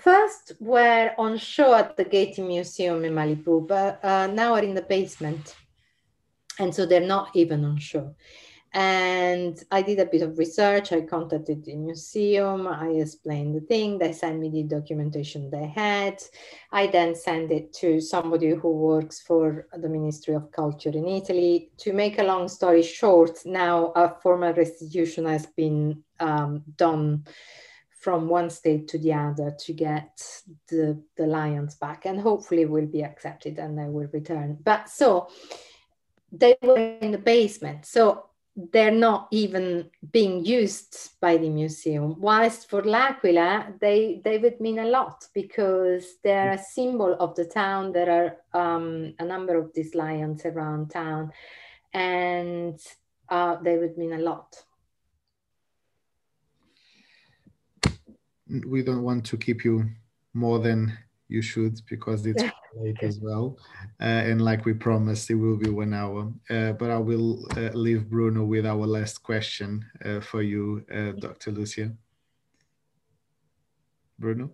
[0.00, 4.74] first were on show at the Getty Museum in Malibu, but uh, now are in
[4.74, 5.54] the basement.
[6.58, 8.14] And so they're not even on show.
[8.76, 10.92] And I did a bit of research.
[10.92, 12.66] I contacted the museum.
[12.66, 13.96] I explained the thing.
[13.96, 16.22] They sent me the documentation they had.
[16.70, 21.70] I then sent it to somebody who works for the Ministry of Culture in Italy.
[21.78, 27.24] To make a long story short, now a formal restitution has been um, done
[27.98, 30.20] from one state to the other to get
[30.68, 34.58] the, the lions back and hopefully will be accepted and they will return.
[34.62, 35.30] But so
[36.30, 37.86] they were in the basement.
[37.86, 38.26] So
[38.56, 42.18] they're not even being used by the museum.
[42.18, 47.44] Whilst for L'Aquila, they, they would mean a lot because they're a symbol of the
[47.44, 47.92] town.
[47.92, 51.32] There are um, a number of these lions around town
[51.92, 52.80] and
[53.28, 54.56] uh, they would mean a lot.
[58.48, 59.88] we don't want to keep you
[60.34, 60.96] more than
[61.28, 62.42] you should because it's
[62.76, 63.58] late as well.
[64.00, 66.32] Uh, and like we promised, it will be one hour.
[66.50, 71.12] Uh, but I will uh, leave Bruno with our last question uh, for you, uh,
[71.18, 71.50] Dr.
[71.50, 71.92] Lucia.
[74.18, 74.50] Bruno?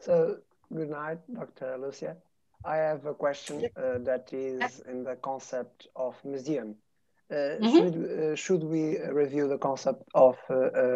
[0.00, 0.38] So,
[0.74, 1.76] good night, Dr.
[1.78, 2.16] Lucia.
[2.64, 6.76] I have a question uh, that is in the concept of museum.
[7.30, 7.72] Mm -hmm.
[7.72, 7.96] Should,
[8.38, 8.84] should we
[9.22, 10.36] review the concept of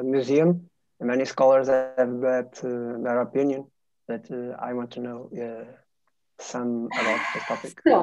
[0.02, 0.70] museum
[1.00, 3.66] many scholars have that uh, their opinion,
[4.06, 5.64] but uh, I want to know uh,
[6.38, 7.80] some about this topic.
[7.86, 8.02] So,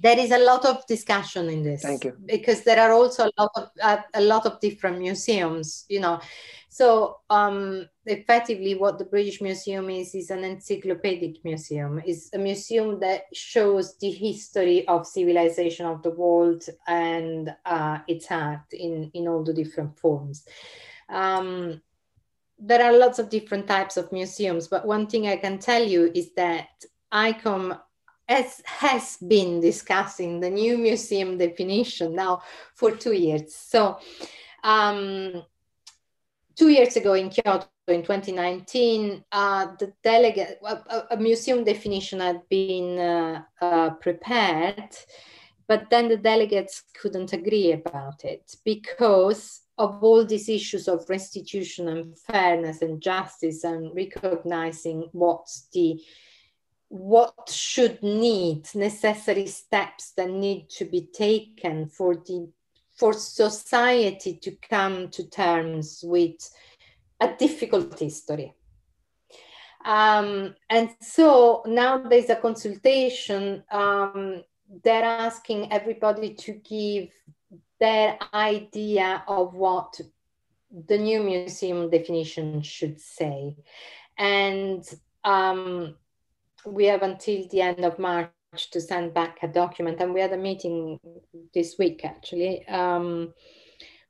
[0.00, 1.82] there is a lot of discussion in this.
[1.82, 2.16] Thank you.
[2.24, 6.20] Because there are also a lot of uh, a lot of different museums, you know.
[6.70, 12.00] So um, effectively, what the British Museum is is an encyclopedic museum.
[12.06, 18.26] It's a museum that shows the history of civilization of the world and uh, its
[18.30, 20.44] art in in all the different forms.
[21.08, 21.80] Um,
[22.58, 26.10] there are lots of different types of museums, but one thing I can tell you
[26.14, 26.68] is that
[27.12, 27.78] ICOM
[28.28, 32.42] has, has been discussing the new museum definition now
[32.74, 33.54] for two years.
[33.54, 33.98] So
[34.64, 35.42] um,
[36.56, 42.42] two years ago in Kyoto in 2019, uh, the delegate, a, a, museum definition had
[42.50, 44.94] been uh, uh, prepared,
[45.66, 51.88] but then the delegates couldn't agree about it because of all these issues of restitution
[51.88, 56.00] and fairness and justice and recognizing what's the
[56.90, 62.48] what should need necessary steps that need to be taken for the
[62.96, 66.50] for society to come to terms with
[67.20, 68.52] a difficult history.
[69.84, 74.42] Um, and so now there's a consultation um,
[74.82, 77.10] they're asking everybody to give
[77.80, 80.00] their idea of what
[80.86, 83.56] the new museum definition should say.
[84.18, 84.84] And
[85.24, 85.96] um,
[86.66, 88.32] we have until the end of March
[88.72, 90.00] to send back a document.
[90.00, 90.98] And we had a meeting
[91.54, 93.32] this week actually, um,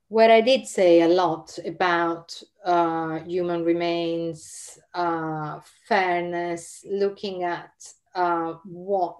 [0.08, 7.70] where I did say a lot about uh, human remains, uh, fairness, looking at
[8.14, 9.16] uh, what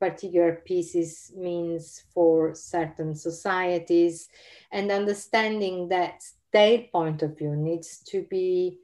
[0.00, 4.28] particular pieces means for certain societies
[4.72, 6.22] and understanding that
[6.52, 8.78] their point of view needs to be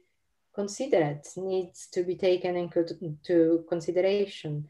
[0.53, 4.67] considered, needs to be taken into consideration.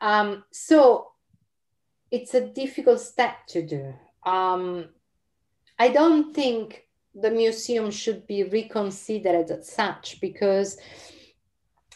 [0.00, 1.12] Um, so
[2.10, 3.94] it's a difficult step to do.
[4.24, 4.88] Um,
[5.78, 10.78] I don't think the museum should be reconsidered as such because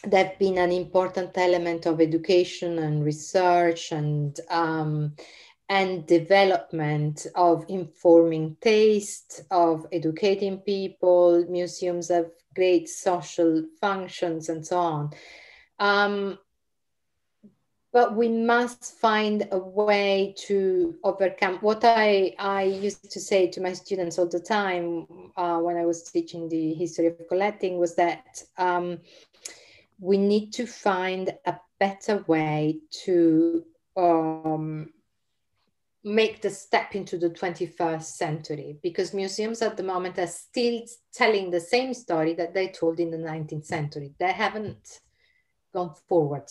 [0.07, 5.14] they've been an important element of education and research and um,
[5.68, 11.46] and development of informing taste, of educating people.
[11.48, 12.26] Museums have
[12.57, 15.11] great social functions and so on.
[15.78, 16.38] Um,
[17.92, 23.61] but we must find a way to overcome what I, I used to say to
[23.61, 27.96] my students all the time uh, when I was teaching the history of collecting was
[27.96, 28.98] that um,
[30.01, 33.64] we need to find a better way to
[33.96, 34.90] um,
[36.03, 40.80] make the step into the 21st century because museums at the moment are still
[41.12, 44.14] telling the same story that they told in the 19th century.
[44.18, 45.01] They haven't
[45.74, 46.51] gone forward.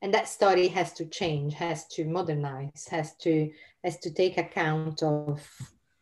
[0.00, 3.50] And that story has to change has to modernize has to
[3.82, 5.44] has to take account of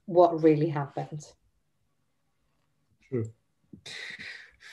[0.05, 1.25] what really happened.
[3.09, 3.33] True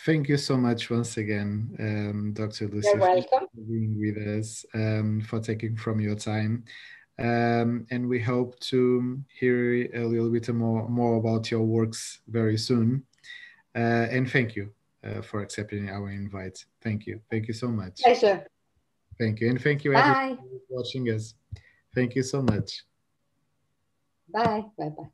[0.05, 3.47] thank you so much once again um, dr lucy You're welcome.
[3.53, 6.63] for being with us um, for taking from your time
[7.19, 12.57] um, and we hope to hear a little bit more more about your works very
[12.57, 13.03] soon
[13.75, 14.71] uh, and thank you
[15.03, 18.45] uh, for accepting our invite thank you thank you so much pleasure
[19.19, 19.49] Thank you.
[19.49, 20.37] And thank you Bye.
[20.37, 21.35] for watching us.
[21.93, 22.83] Thank you so much.
[24.29, 24.63] Bye.
[24.77, 25.09] Bye bye.